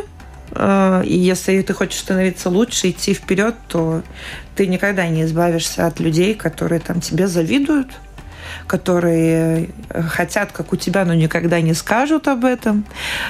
э, 0.51 1.03
и 1.05 1.17
если 1.17 1.61
ты 1.61 1.73
хочешь 1.73 1.99
становиться 1.99 2.49
лучше, 2.49 2.89
идти 2.89 3.13
вперед, 3.13 3.55
то 3.67 4.01
ты 4.55 4.67
никогда 4.67 5.07
не 5.07 5.23
избавишься 5.23 5.85
от 5.85 5.99
людей, 5.99 6.33
которые 6.33 6.79
там 6.79 7.01
тебе 7.01 7.27
завидуют, 7.27 7.87
которые 8.67 9.69
э, 9.89 10.01
хотят, 10.03 10.51
как 10.51 10.73
у 10.73 10.75
тебя, 10.75 11.05
но 11.05 11.13
никогда 11.13 11.61
не 11.61 11.73
скажут 11.73 12.27
об 12.27 12.45
этом, 12.45 12.85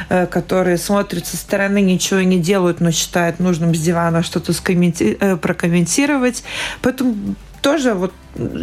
э, 0.09 0.25
которые 0.25 0.77
смотрят 0.77 1.27
со 1.27 1.37
стороны, 1.37 1.81
ничего 1.81 2.21
не 2.21 2.39
делают, 2.39 2.81
но 2.81 2.91
считают 2.91 3.39
нужным 3.39 3.73
с 3.75 3.79
дивана 3.79 4.23
что-то 4.23 4.51
скомменти- 4.51 5.37
прокомментировать. 5.37 6.43
Поэтому 6.81 7.15
тоже 7.61 7.93
вот 7.93 8.13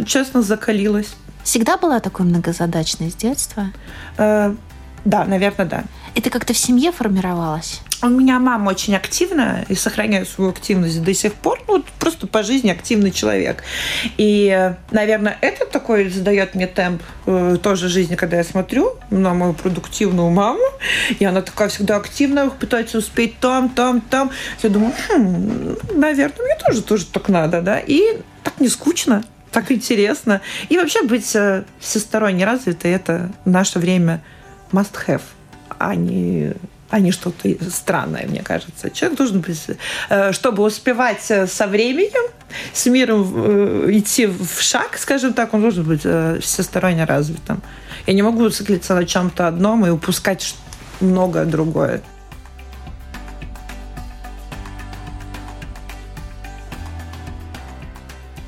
честно 0.05 0.41
закалилась. 0.41 1.15
Всегда 1.43 1.77
была 1.77 1.99
такой 1.99 2.25
многозадачной 2.25 3.09
с 3.09 3.15
детства? 3.15 3.67
Э, 4.17 4.53
да, 5.05 5.25
наверное, 5.25 5.65
да. 5.65 5.83
Это 6.15 6.29
как-то 6.29 6.53
в 6.53 6.57
семье 6.57 6.91
формировалось? 6.91 7.81
У 8.03 8.09
меня 8.09 8.39
мама 8.39 8.69
очень 8.69 8.95
активная 8.95 9.65
и 9.69 9.75
сохраняет 9.75 10.29
свою 10.29 10.51
активность 10.51 11.01
до 11.01 11.13
сих 11.15 11.33
пор. 11.33 11.59
Ну, 11.67 11.83
просто 11.97 12.27
по 12.27 12.43
жизни 12.43 12.69
активный 12.69 13.09
человек. 13.09 13.63
И, 14.17 14.71
наверное, 14.91 15.37
это 15.41 15.65
такой 15.65 16.09
задает 16.09 16.53
мне 16.53 16.67
темп 16.67 17.01
э, 17.25 17.57
тоже 17.61 17.89
жизни, 17.89 18.15
когда 18.15 18.37
я 18.37 18.43
смотрю 18.43 18.93
на 19.09 19.33
мою 19.33 19.53
продуктивную 19.53 20.29
маму. 20.29 20.63
И 21.17 21.25
она 21.25 21.41
такая 21.41 21.69
всегда 21.69 21.95
активная, 21.95 22.51
пытается 22.51 22.99
успеть 22.99 23.39
там, 23.39 23.69
там, 23.69 24.01
там. 24.01 24.29
Я 24.61 24.69
думаю, 24.69 24.93
хм, 25.09 25.75
наверное, 25.95 26.45
мне 26.45 26.57
тоже, 26.63 26.83
тоже 26.83 27.05
так 27.07 27.29
надо, 27.29 27.61
да. 27.61 27.79
И 27.79 28.19
так 28.43 28.59
не 28.59 28.69
скучно 28.69 29.23
так 29.51 29.71
интересно. 29.71 30.41
И 30.69 30.77
вообще 30.77 31.01
быть 31.01 31.35
э, 31.35 31.63
всесторонне 31.79 32.45
развитой– 32.45 32.91
это 32.93 33.31
наше 33.45 33.79
время 33.79 34.21
must 34.71 34.93
have, 35.07 35.21
а 35.79 35.95
не 35.95 36.53
а 36.89 36.99
не 36.99 37.11
что-то 37.11 37.49
странное, 37.69 38.25
мне 38.27 38.41
кажется. 38.41 38.89
Человек 38.89 39.17
должен 39.17 39.41
быть, 39.41 39.61
э, 40.09 40.31
чтобы 40.31 40.63
успевать 40.63 41.25
э, 41.29 41.47
со 41.47 41.67
временем, 41.67 42.31
с 42.73 42.85
миром 42.85 43.91
идти 43.91 44.25
в 44.25 44.61
шаг, 44.61 44.97
скажем 44.97 45.33
так, 45.33 45.53
он 45.53 45.61
должен 45.61 45.83
быть 45.83 46.01
всесторонне 46.41 47.03
развитым. 47.03 47.61
Я 48.05 48.13
не 48.13 48.21
могу 48.21 48.49
циклиться 48.49 48.95
на 48.95 49.05
чем-то 49.05 49.47
одном 49.47 49.85
и 49.85 49.89
упускать 49.89 50.55
многое 51.01 51.45
другое. 51.45 52.01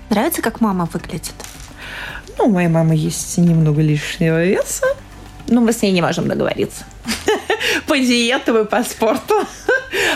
Нравится, 0.10 0.42
как 0.42 0.60
мама 0.60 0.90
выглядит? 0.92 1.36
Ну, 2.38 2.46
у 2.46 2.50
моей 2.50 2.68
мамы 2.68 2.96
есть 2.96 3.38
немного 3.38 3.82
лишнего 3.82 4.44
веса, 4.44 4.86
но 5.48 5.62
мы 5.62 5.72
с 5.72 5.82
ней 5.82 5.92
не 5.92 6.02
можем 6.02 6.28
договориться. 6.28 6.84
По 7.88 7.98
диетам 7.98 8.58
и 8.58 8.66
по 8.66 8.84
спорту. 8.84 9.36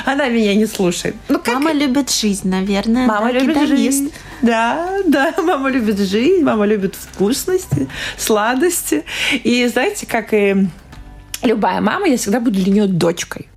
Она 0.06 0.30
меня 0.30 0.56
не 0.56 0.66
слушает. 0.66 1.16
Ну, 1.30 1.40
как... 1.40 1.56
Мама 1.56 1.72
любит 1.72 2.12
жизнь, 2.12 2.48
наверное. 2.48 3.08
Мама 3.08 3.32
да, 3.34 3.40
любит 3.40 3.68
жизнь. 3.68 4.14
Да, 4.42 5.00
да, 5.06 5.34
мама 5.44 5.70
любит 5.70 6.00
жизнь, 6.00 6.44
мама 6.44 6.66
любит 6.66 6.96
вкусности, 6.96 7.88
сладости. 8.18 9.04
И 9.44 9.66
знаете, 9.68 10.06
как 10.06 10.34
и 10.34 10.68
любая 11.42 11.82
мама, 11.82 12.08
я 12.08 12.18
всегда 12.18 12.40
буду 12.40 12.60
для 12.60 12.72
нее 12.72 12.88
дочкой. 12.88 13.48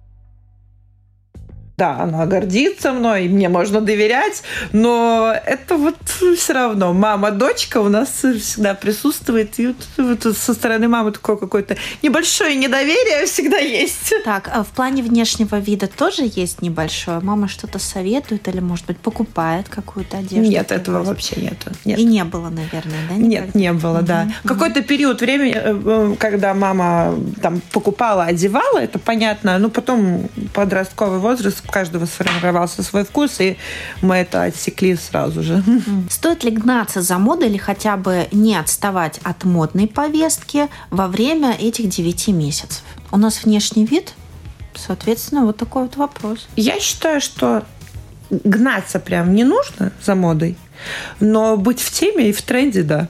Да, 1.77 2.01
она 2.01 2.25
гордится 2.25 2.93
мной, 2.93 3.29
мне 3.29 3.51
можно 3.51 3.83
доверять, 3.83 4.43
но 4.73 5.35
это 5.45 5.77
вот 5.77 5.97
все 6.39 6.55
равно. 6.55 6.95
Мама-дочка 6.95 7.83
у 7.83 7.91
нас 7.91 8.09
всегда 8.09 8.73
присутствует, 8.73 9.59
и 9.59 9.67
вот, 9.69 9.77
вот 10.25 10.37
со 10.37 10.55
стороны 10.55 10.89
мамы 10.89 11.13
такое 11.13 11.37
какое-то 11.37 11.77
небольшое 12.03 12.57
недоверие 12.57 13.27
всегда 13.27 13.59
есть. 13.59 14.15
Так, 14.25 14.51
а 14.51 14.65
в 14.65 14.69
плане 14.69 15.03
внешнего 15.03 15.59
вида 15.59 15.87
тоже 15.87 16.23
есть 16.35 16.63
небольшое? 16.63 17.21
Мама 17.21 17.47
что-то 17.47 17.79
советует 17.79 18.49
или, 18.49 18.61
может 18.61 18.87
быть, 18.87 18.97
покупает 18.97 19.69
какую-то 19.69 20.17
одежду? 20.17 20.49
Нет, 20.49 20.73
этого 20.73 21.03
вообще 21.03 21.43
нету. 21.43 21.73
Нет. 21.85 21.99
И 21.99 22.05
не 22.05 22.25
было, 22.25 22.49
наверное, 22.49 23.01
да? 23.07 23.17
Никогда? 23.17 23.27
Нет, 23.27 23.55
не 23.55 23.73
было, 23.75 23.99
угу. 23.99 24.07
да. 24.07 24.29
Угу. 24.45 24.49
Какой-то 24.55 24.81
период 24.81 25.21
времени, 25.21 25.53
э, 25.55 25.79
э, 25.85 26.17
когда 26.19 26.55
мама 26.55 27.15
там 27.43 27.61
покупала, 27.71 28.25
одевала, 28.25 28.79
это 28.79 28.99
понятно, 28.99 29.59
но 29.59 29.69
потом 29.69 30.31
подростковый 30.55 31.19
возраст 31.19 31.66
у 31.67 31.73
каждого 31.73 32.07
сформировался 32.07 32.83
свой 32.83 33.05
вкус, 33.05 33.41
и 33.41 33.57
мы 34.03 34.17
это 34.17 34.43
отсекли 34.43 34.97
сразу 34.97 35.43
же. 35.43 35.63
Стоит 36.11 36.45
ли 36.45 36.51
гнаться 36.51 37.03
за 37.03 37.19
модой 37.19 37.49
или 37.49 37.57
хотя 37.59 37.97
бы 37.97 38.29
не 38.33 38.57
отставать 38.57 39.21
от 39.23 39.45
модной 39.45 39.89
повестки 39.89 40.69
во 40.91 41.09
время 41.09 41.53
этих 41.53 41.89
девяти 41.89 42.33
месяцев? 42.33 42.83
У 43.11 43.19
нас 43.19 43.45
внешний 43.45 43.85
вид, 43.85 44.15
соответственно, 44.75 45.45
вот 45.45 45.57
такой 45.57 45.83
вот 45.83 45.97
вопрос. 45.97 46.47
Я 46.57 46.81
считаю, 46.81 47.21
что 47.21 47.65
гнаться 48.31 48.99
прям 48.99 49.35
не 49.35 49.45
нужно 49.45 49.93
за 50.03 50.15
модой, 50.15 50.57
но 51.21 51.57
быть 51.57 51.81
в 51.81 51.91
теме 51.93 52.31
и 52.31 52.33
в 52.33 52.43
тренде, 52.43 52.83
да. 52.83 53.09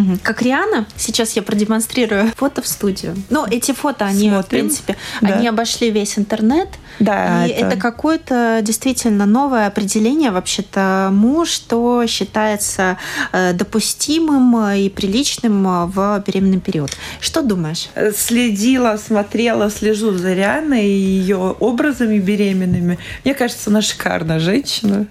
Угу. 0.00 0.18
Как 0.22 0.42
Риана, 0.42 0.86
сейчас 0.96 1.32
я 1.32 1.42
продемонстрирую 1.42 2.32
фото 2.36 2.62
в 2.62 2.66
студию. 2.66 3.16
Ну, 3.30 3.46
эти 3.46 3.72
фото, 3.72 4.04
они, 4.06 4.28
Смотрим. 4.28 4.42
в 4.42 4.46
принципе, 4.46 4.96
да. 5.20 5.34
они 5.34 5.48
обошли 5.48 5.90
весь 5.90 6.18
интернет. 6.18 6.68
Да, 6.98 7.46
и 7.46 7.50
это, 7.50 7.66
это 7.66 7.76
какое-то 7.76 8.60
действительно 8.62 9.26
новое 9.26 9.66
определение 9.66 10.30
вообще-то 10.30 11.08
тому, 11.08 11.44
что 11.44 12.06
считается 12.06 12.98
э, 13.32 13.52
допустимым 13.52 14.74
и 14.74 14.88
приличным 14.88 15.88
в 15.90 16.22
беременный 16.26 16.60
период. 16.60 16.90
Что 17.20 17.42
думаешь? 17.42 17.88
Следила, 18.16 18.96
смотрела, 18.96 19.70
слежу 19.70 20.12
за 20.12 20.34
Рианой 20.34 20.86
и 20.86 21.20
ее 21.20 21.36
образами 21.36 22.18
беременными. 22.18 22.98
Мне 23.24 23.34
кажется, 23.34 23.70
она 23.70 23.82
шикарная 23.82 24.38
женщина. 24.38 25.06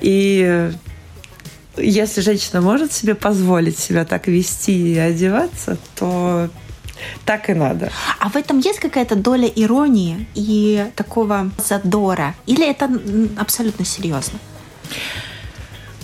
И 0.00 0.70
если 1.76 2.20
женщина 2.20 2.60
может 2.60 2.92
себе 2.92 3.14
позволить 3.14 3.78
себя 3.78 4.04
так 4.04 4.26
вести 4.26 4.94
и 4.94 4.98
одеваться, 4.98 5.76
то 5.94 6.48
так 7.24 7.50
и 7.50 7.54
надо. 7.54 7.90
А 8.18 8.28
в 8.28 8.36
этом 8.36 8.58
есть 8.58 8.78
какая-то 8.78 9.16
доля 9.16 9.48
иронии 9.48 10.26
и 10.34 10.86
такого 10.94 11.50
задора? 11.58 12.34
Или 12.46 12.68
это 12.68 12.90
абсолютно 13.38 13.84
серьезно? 13.84 14.38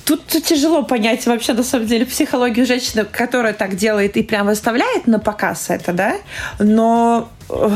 Тут 0.04 0.26
тяжело 0.26 0.82
понять 0.82 1.26
вообще, 1.26 1.52
на 1.52 1.62
самом 1.62 1.86
деле, 1.86 2.04
психологию 2.04 2.66
женщины, 2.66 3.04
которая 3.04 3.52
так 3.52 3.76
делает 3.76 4.16
и 4.16 4.22
прям 4.22 4.46
выставляет 4.46 5.06
на 5.06 5.20
показ 5.20 5.70
это, 5.70 5.92
да? 5.92 6.16
Но 6.58 7.30
э, 7.48 7.70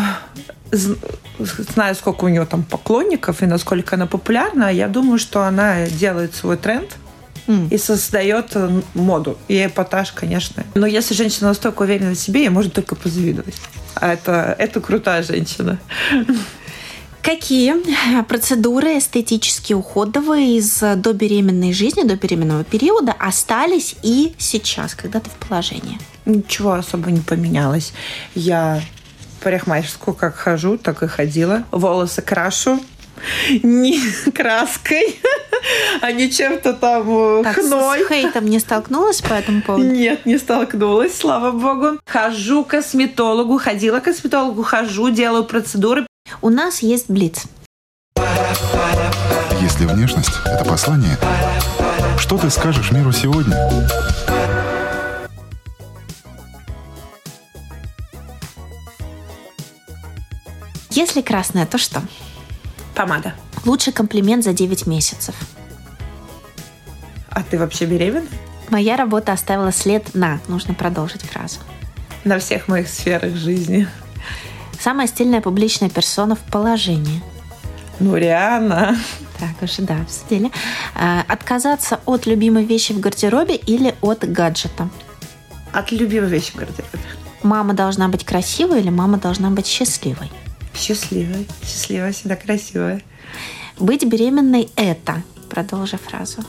знаю, 1.38 1.94
сколько 1.94 2.24
у 2.24 2.28
нее 2.28 2.44
там 2.44 2.64
поклонников 2.64 3.42
и 3.42 3.46
насколько 3.46 3.94
она 3.94 4.06
популярна, 4.06 4.72
я 4.72 4.88
думаю, 4.88 5.18
что 5.18 5.44
она 5.44 5.86
делает 5.86 6.34
свой 6.34 6.56
тренд– 6.56 6.90
mm. 7.46 7.68
и 7.70 7.78
создает 7.78 8.50
э, 8.54 8.82
моду. 8.94 9.38
И 9.48 9.66
эпатаж, 9.66 10.12
конечно. 10.12 10.64
Но 10.74 10.86
если 10.86 11.14
женщина 11.14 11.48
настолько 11.48 11.82
уверена 11.82 12.14
в 12.14 12.18
себе, 12.18 12.40
ей 12.40 12.48
можно 12.48 12.70
только 12.70 12.94
позавидовать. 12.94 13.54
А 13.94 14.12
это, 14.12 14.54
это 14.58 14.80
крутая 14.80 15.22
женщина. 15.22 15.78
Какие 17.22 17.74
процедуры 18.22 18.98
эстетические 18.98 19.76
уходовые 19.76 20.58
из 20.58 20.78
добеременной 20.78 21.72
жизни, 21.72 22.02
до 22.02 22.14
беременного 22.14 22.62
периода 22.62 23.12
остались 23.18 23.96
и 24.02 24.34
сейчас, 24.38 24.94
когда 24.94 25.18
ты 25.18 25.28
в 25.30 25.48
положении? 25.48 25.98
Ничего 26.24 26.74
особо 26.74 27.10
не 27.10 27.20
поменялось. 27.20 27.92
Я 28.36 28.80
парикмахерскую 29.42 30.14
как 30.14 30.36
хожу, 30.36 30.78
так 30.78 31.02
и 31.02 31.08
ходила. 31.08 31.64
Волосы 31.72 32.22
крашу, 32.22 32.80
не 33.62 34.00
краской, 34.32 35.20
а 36.00 36.12
не 36.12 36.30
чем-то 36.30 36.72
там 36.74 37.40
э, 37.40 37.42
так, 37.44 37.56
хной. 37.56 38.04
С 38.04 38.08
хейтом 38.08 38.46
не 38.46 38.58
столкнулась 38.58 39.20
по 39.20 39.34
этому 39.34 39.62
поводу? 39.62 39.84
Нет, 39.84 40.26
не 40.26 40.38
столкнулась, 40.38 41.16
слава 41.16 41.50
богу. 41.50 41.98
Хожу 42.06 42.64
к 42.64 42.68
косметологу, 42.68 43.58
ходила 43.58 44.00
к 44.00 44.04
косметологу, 44.04 44.62
хожу, 44.62 45.10
делаю 45.10 45.44
процедуры. 45.44 46.06
У 46.42 46.50
нас 46.50 46.80
есть 46.80 47.08
блиц. 47.08 47.44
Если 49.60 49.86
внешность– 49.86 50.32
это 50.44 50.64
послание, 50.64 51.16
что 52.18 52.38
ты 52.38 52.50
скажешь 52.50 52.92
миру 52.92 53.12
сегодня? 53.12 53.56
Если 60.90 61.20
красное, 61.20 61.66
то 61.66 61.76
что? 61.76 62.00
Помада. 62.96 63.34
Лучший 63.66 63.92
комплимент 63.92 64.42
за 64.42 64.54
9 64.54 64.86
месяцев. 64.86 65.34
А 67.28 67.42
ты 67.42 67.58
вообще 67.58 67.84
беременна? 67.84 68.26
Моя 68.70 68.96
работа 68.96 69.32
оставила 69.32 69.70
след 69.70 70.14
на. 70.14 70.40
Нужно 70.48 70.72
продолжить 70.72 71.22
фразу. 71.22 71.58
На 72.24 72.38
всех 72.38 72.68
моих 72.68 72.88
сферах 72.88 73.36
жизни. 73.36 73.86
Самая 74.80 75.06
стильная 75.06 75.42
публичная 75.42 75.90
персона 75.90 76.36
в 76.36 76.40
положении. 76.40 77.22
Ну, 78.00 78.16
Риана. 78.16 78.96
Так, 79.38 79.62
уже 79.62 79.82
да, 79.82 80.00
обсудили. 80.00 80.50
А, 80.94 81.22
отказаться 81.28 82.00
от 82.06 82.24
любимой 82.26 82.64
вещи 82.64 82.92
в 82.92 83.00
гардеробе 83.00 83.56
или 83.56 83.94
от 84.00 84.24
гаджета? 84.24 84.88
От 85.72 85.92
любимой 85.92 86.30
вещи 86.30 86.52
в 86.52 86.56
гардеробе. 86.56 86.98
Мама 87.42 87.74
должна 87.74 88.08
быть 88.08 88.24
красивой 88.24 88.80
или 88.80 88.88
мама 88.88 89.18
должна 89.18 89.50
быть 89.50 89.66
счастливой? 89.66 90.30
Счастливой. 90.76 91.46
Счастливая, 91.64 92.12
всегда 92.12 92.36
красивая. 92.36 93.02
Быть 93.78 94.04
беременной– 94.04 94.68
это, 94.76 95.22
продолжи 95.50 95.96
фразу. 95.96 96.42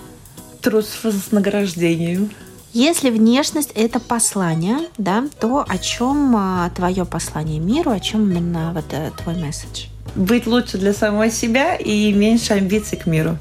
Труд 0.61 0.85
с 0.85 1.03
вознаграждением. 1.03 2.31
Если 2.73 3.09
внешность– 3.09 3.71
это 3.75 3.99
послание, 3.99 4.79
да, 4.97 5.25
то 5.39 5.65
о 5.67 5.77
чем 5.77 6.35
а, 6.35 6.69
твое 6.75 7.05
послание 7.05 7.59
миру, 7.59 7.91
о 7.91 7.99
чем 7.99 8.29
именно 8.29 8.71
вот 8.73 8.85
э, 8.91 9.11
твой 9.17 9.35
месседж? 9.35 9.85
Быть 10.15 10.45
лучше 10.45 10.77
для 10.77 10.93
самой 10.93 11.31
себя 11.31 11.75
и 11.75 12.11
меньше 12.11 12.53
амбиций 12.53 12.97
к 12.97 13.05
миру. 13.05 13.37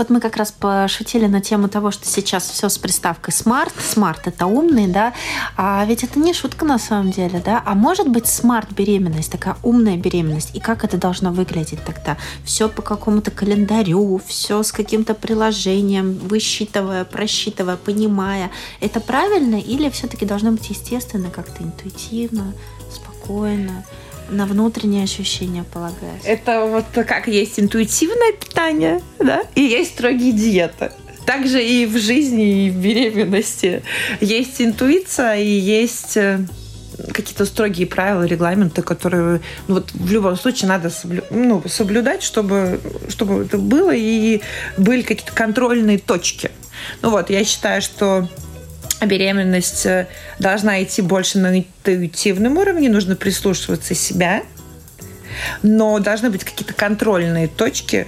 Вот 0.00 0.08
мы 0.08 0.18
как 0.18 0.38
раз 0.38 0.50
пошутили 0.50 1.26
на 1.26 1.42
тему 1.42 1.68
того, 1.68 1.90
что 1.90 2.06
сейчас 2.06 2.48
все 2.48 2.70
с 2.70 2.78
приставкой 2.78 3.34
smart. 3.34 3.70
Smart 3.76 4.20
это 4.24 4.46
умный, 4.46 4.86
да. 4.86 5.12
А 5.58 5.84
ведь 5.84 6.04
это 6.04 6.18
не 6.18 6.32
шутка 6.32 6.64
на 6.64 6.78
самом 6.78 7.10
деле, 7.10 7.42
да. 7.44 7.62
А 7.66 7.74
может 7.74 8.08
быть 8.08 8.26
смарт 8.26 8.72
беременность, 8.72 9.30
такая 9.30 9.56
умная 9.62 9.98
беременность. 9.98 10.56
И 10.56 10.58
как 10.58 10.84
это 10.84 10.96
должно 10.96 11.32
выглядеть 11.32 11.84
тогда? 11.84 12.16
Все 12.44 12.70
по 12.70 12.80
какому-то 12.80 13.30
календарю, 13.30 14.18
все 14.26 14.62
с 14.62 14.72
каким-то 14.72 15.12
приложением, 15.12 16.14
высчитывая, 16.14 17.04
просчитывая, 17.04 17.76
понимая. 17.76 18.50
Это 18.80 19.00
правильно 19.00 19.56
или 19.56 19.90
все-таки 19.90 20.24
должно 20.24 20.52
быть 20.52 20.70
естественно, 20.70 21.28
как-то 21.28 21.62
интуитивно, 21.62 22.54
спокойно? 22.90 23.84
На 24.30 24.46
внутренние 24.46 25.04
ощущения 25.04 25.64
полагаюсь. 25.64 26.22
Это 26.24 26.64
вот 26.64 26.84
как 27.06 27.28
есть 27.28 27.58
интуитивное 27.58 28.32
питание, 28.32 29.00
да, 29.18 29.42
и 29.54 29.62
есть 29.62 29.92
строгие 29.94 30.32
диеты. 30.32 30.92
Также 31.26 31.64
и 31.64 31.86
в 31.86 31.96
жизни, 31.98 32.66
и 32.66 32.70
в 32.70 32.76
беременности. 32.76 33.82
Есть 34.20 34.60
интуиция 34.60 35.36
и 35.36 35.48
есть 35.48 36.16
э, 36.16 36.40
какие-то 37.12 37.44
строгие 37.44 37.86
правила, 37.86 38.24
регламенты, 38.24 38.82
которые 38.82 39.40
ну, 39.68 39.74
вот 39.74 39.92
в 39.92 40.10
любом 40.10 40.36
случае 40.36 40.68
надо 40.68 40.90
соблю, 40.90 41.22
ну, 41.30 41.62
соблюдать, 41.66 42.22
чтобы, 42.22 42.80
чтобы 43.08 43.44
это 43.44 43.58
было, 43.58 43.94
и 43.94 44.40
были 44.76 45.02
какие-то 45.02 45.32
контрольные 45.32 45.98
точки. 45.98 46.50
Ну 47.02 47.10
вот, 47.10 47.30
я 47.30 47.44
считаю, 47.44 47.82
что 47.82 48.28
беременность 49.06 49.86
э, 49.86 50.06
должна 50.38 50.82
идти 50.82 51.02
больше 51.02 51.38
на 51.38 51.58
интуитивном 51.58 52.58
уровне, 52.58 52.88
нужно 52.88 53.16
прислушиваться 53.16 53.94
себя, 53.94 54.42
но 55.62 55.98
должны 55.98 56.30
быть 56.30 56.44
какие-то 56.44 56.74
контрольные 56.74 57.48
точки, 57.48 58.06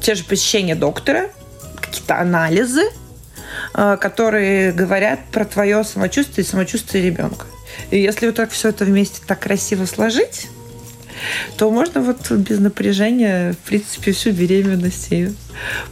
те 0.00 0.14
же 0.14 0.24
посещения 0.24 0.74
доктора, 0.74 1.30
какие-то 1.80 2.18
анализы, 2.18 2.84
э, 3.74 3.96
которые 4.00 4.72
говорят 4.72 5.20
про 5.30 5.44
твое 5.44 5.84
самочувствие 5.84 6.44
и 6.44 6.48
самочувствие 6.48 7.04
ребенка. 7.04 7.46
И 7.90 7.98
если 7.98 8.26
вот 8.26 8.36
так 8.36 8.50
все 8.50 8.68
это 8.68 8.84
вместе 8.84 9.20
так 9.26 9.40
красиво 9.40 9.86
сложить, 9.86 10.48
то 11.56 11.70
можно 11.70 12.00
вот 12.00 12.30
без 12.30 12.58
напряжения, 12.58 13.52
в 13.52 13.68
принципе, 13.68 14.12
всю 14.12 14.30
беременность 14.30 15.12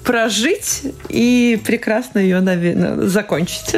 прожить 0.05 0.83
и 1.09 1.61
прекрасно 1.65 2.19
ее, 2.19 2.41
наверное, 2.41 3.07
закончить. 3.07 3.75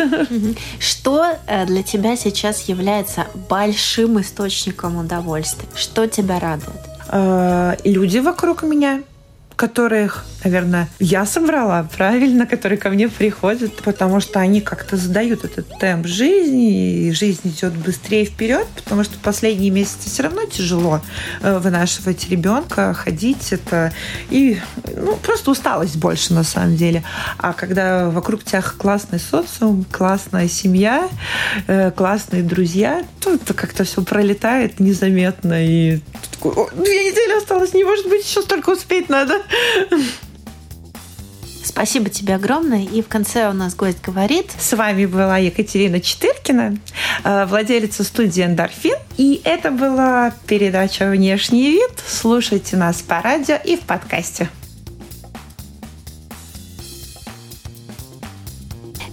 Что 0.78 1.26
э, 1.46 1.66
для 1.66 1.82
тебя 1.82 2.16
сейчас 2.16 2.62
является 2.68 3.26
большим 3.48 4.20
источником 4.20 4.98
удовольствия? 4.98 5.68
Что 5.74 6.06
тебя 6.06 6.38
радует? 6.38 6.80
Э, 7.08 7.76
люди 7.84 8.18
вокруг 8.18 8.62
меня, 8.62 9.02
которых, 9.56 10.24
наверное, 10.44 10.88
я 10.98 11.26
собрала, 11.26 11.88
правильно, 11.96 12.46
которые 12.46 12.78
ко 12.78 12.90
мне 12.90 13.08
приходят, 13.08 13.74
потому 13.82 14.20
что 14.20 14.40
они 14.40 14.60
как-то 14.60 14.96
задают 14.96 15.44
этот 15.44 15.68
темп 15.78 16.06
жизни, 16.06 17.06
и 17.06 17.12
жизнь 17.12 17.40
идет 17.44 17.72
быстрее 17.74 18.24
вперед, 18.24 18.66
потому 18.74 19.04
что 19.04 19.18
последние 19.18 19.70
месяцы 19.70 20.10
все 20.10 20.24
равно 20.24 20.44
тяжело 20.44 21.00
э, 21.42 21.58
вынашивать 21.58 22.28
ребенка, 22.28 22.94
ходить 22.94 23.52
это, 23.52 23.92
и 24.30 24.58
ну, 24.96 25.16
просто 25.16 25.50
усталость 25.50 25.96
больше 25.96 26.32
на 26.34 26.44
самом 26.44 26.76
деле. 26.76 27.02
А 27.38 27.52
когда 27.52 28.10
вокруг 28.10 28.44
тебя 28.44 28.62
классный 28.62 29.20
социум, 29.20 29.84
классная 29.90 30.48
семья, 30.48 31.08
э, 31.66 31.90
классные 31.90 32.42
друзья, 32.42 33.04
то 33.20 33.34
это 33.34 33.54
как-то 33.54 33.84
все 33.84 34.02
пролетает 34.02 34.80
незаметно, 34.80 35.64
и 35.64 36.00
две 36.74 37.10
недели 37.10 37.38
осталось, 37.38 37.74
не 37.74 37.84
может 37.84 38.08
быть, 38.08 38.28
еще 38.28 38.42
столько 38.42 38.70
успеть 38.70 39.08
надо. 39.08 39.41
Спасибо 41.64 42.11
тебе 42.11 42.35
огромное. 42.35 42.85
И 42.85 43.00
в 43.02 43.09
конце 43.09 43.48
у 43.48 43.52
нас 43.52 43.74
гость 43.74 44.02
говорит. 44.02 44.50
С 44.59 44.76
вами 44.76 45.07
была 45.07 45.38
Екатерина 45.38 46.00
Четыркина, 46.00 46.76
э, 47.24 47.46
владелица 47.46 48.05
студии 48.05 48.44
«Эндорфин». 48.44 48.96
И 49.16 49.40
это 49.42 49.70
была 49.70 50.35
передача 50.46 51.09
«Внешний 51.09 51.70
вид». 51.70 51.90
Слушайте 52.07 52.76
нас 52.76 53.00
по 53.00 53.22
радио 53.22 53.57
и 53.57 53.76
в 53.76 53.81
подкасте. 53.81 54.50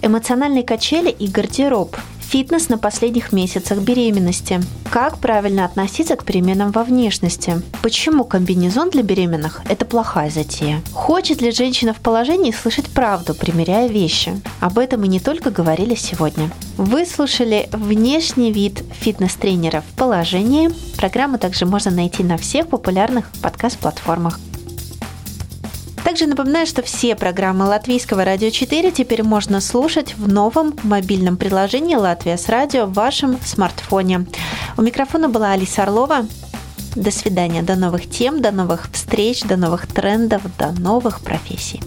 Эмоциональные 0.02 0.64
качели 0.64 1.10
и 1.10 1.28
гардероб– 1.28 1.96
Фитнес 2.30 2.70
на 2.70 2.78
последних 2.78 3.32
месяцах 3.34 3.80
беременности. 3.80 4.62
Как 4.92 5.18
правильно 5.18 5.66
относиться 5.66 6.16
к 6.16 6.24
переменам 6.24 6.70
во 6.70 6.84
внешности? 6.84 7.60
Почему 7.82 8.24
комбинезон 8.24 8.92
для 8.92 9.02
беременных– 9.02 9.62
это 9.68 9.84
плохая 9.84 10.30
затея? 10.30 10.84
Хочет 10.94 11.42
ли 11.42 11.50
женщина 11.50 11.92
в 11.92 12.00
положении 12.02 12.52
слышать 12.52 12.86
правду, 12.86 13.34
примеряя 13.34 13.88
вещи? 13.88 14.40
Об 14.60 14.78
этом 14.78 15.02
мы 15.02 15.08
не 15.08 15.20
только 15.20 15.50
говорили 15.50 15.96
сегодня. 15.96 16.52
Вы 16.78 17.08
слушали 17.08 17.68
внешний 17.72 18.52
вид 18.52 18.84
фитнес-тренера 18.92 19.82
в 19.82 19.98
положении. 19.98 20.70
Программу 20.98 21.40
также 21.40 21.66
можно 21.66 21.90
найти 21.90 22.24
на 22.24 22.38
всех 22.38 22.68
популярных 22.68 23.32
подкаст-платформах. 23.42 24.40
Также 26.20 26.32
напоминаю, 26.32 26.66
что 26.66 26.82
все 26.82 27.16
программы 27.16 27.64
Латвийского 27.64 28.26
радио 28.26 28.50
4 28.50 28.92
теперь 28.92 29.24
можно 29.24 29.62
слушать 29.62 30.16
в 30.18 30.28
новом 30.28 30.78
мобильном 30.84 31.38
приложении 31.38 31.96
«Латвия 31.96 32.38
с 32.38 32.50
радио» 32.50 32.88
в 32.88 32.92
вашем 32.92 33.40
смартфоне. 33.42 34.26
У 34.76 34.82
микрофона 34.82 35.30
была 35.30 35.54
Алиса 35.54 35.84
Орлова. 35.84 36.26
До 36.94 37.10
свидания, 37.10 37.62
до 37.62 37.78
новых 37.78 38.10
тем, 38.10 38.42
до 38.42 38.52
новых 38.52 38.90
встреч, 38.92 39.44
до 39.44 39.56
новых 39.56 39.88
трендов, 39.88 40.42
до 40.58 40.74
новых 40.74 41.22
профессий. 41.22 41.82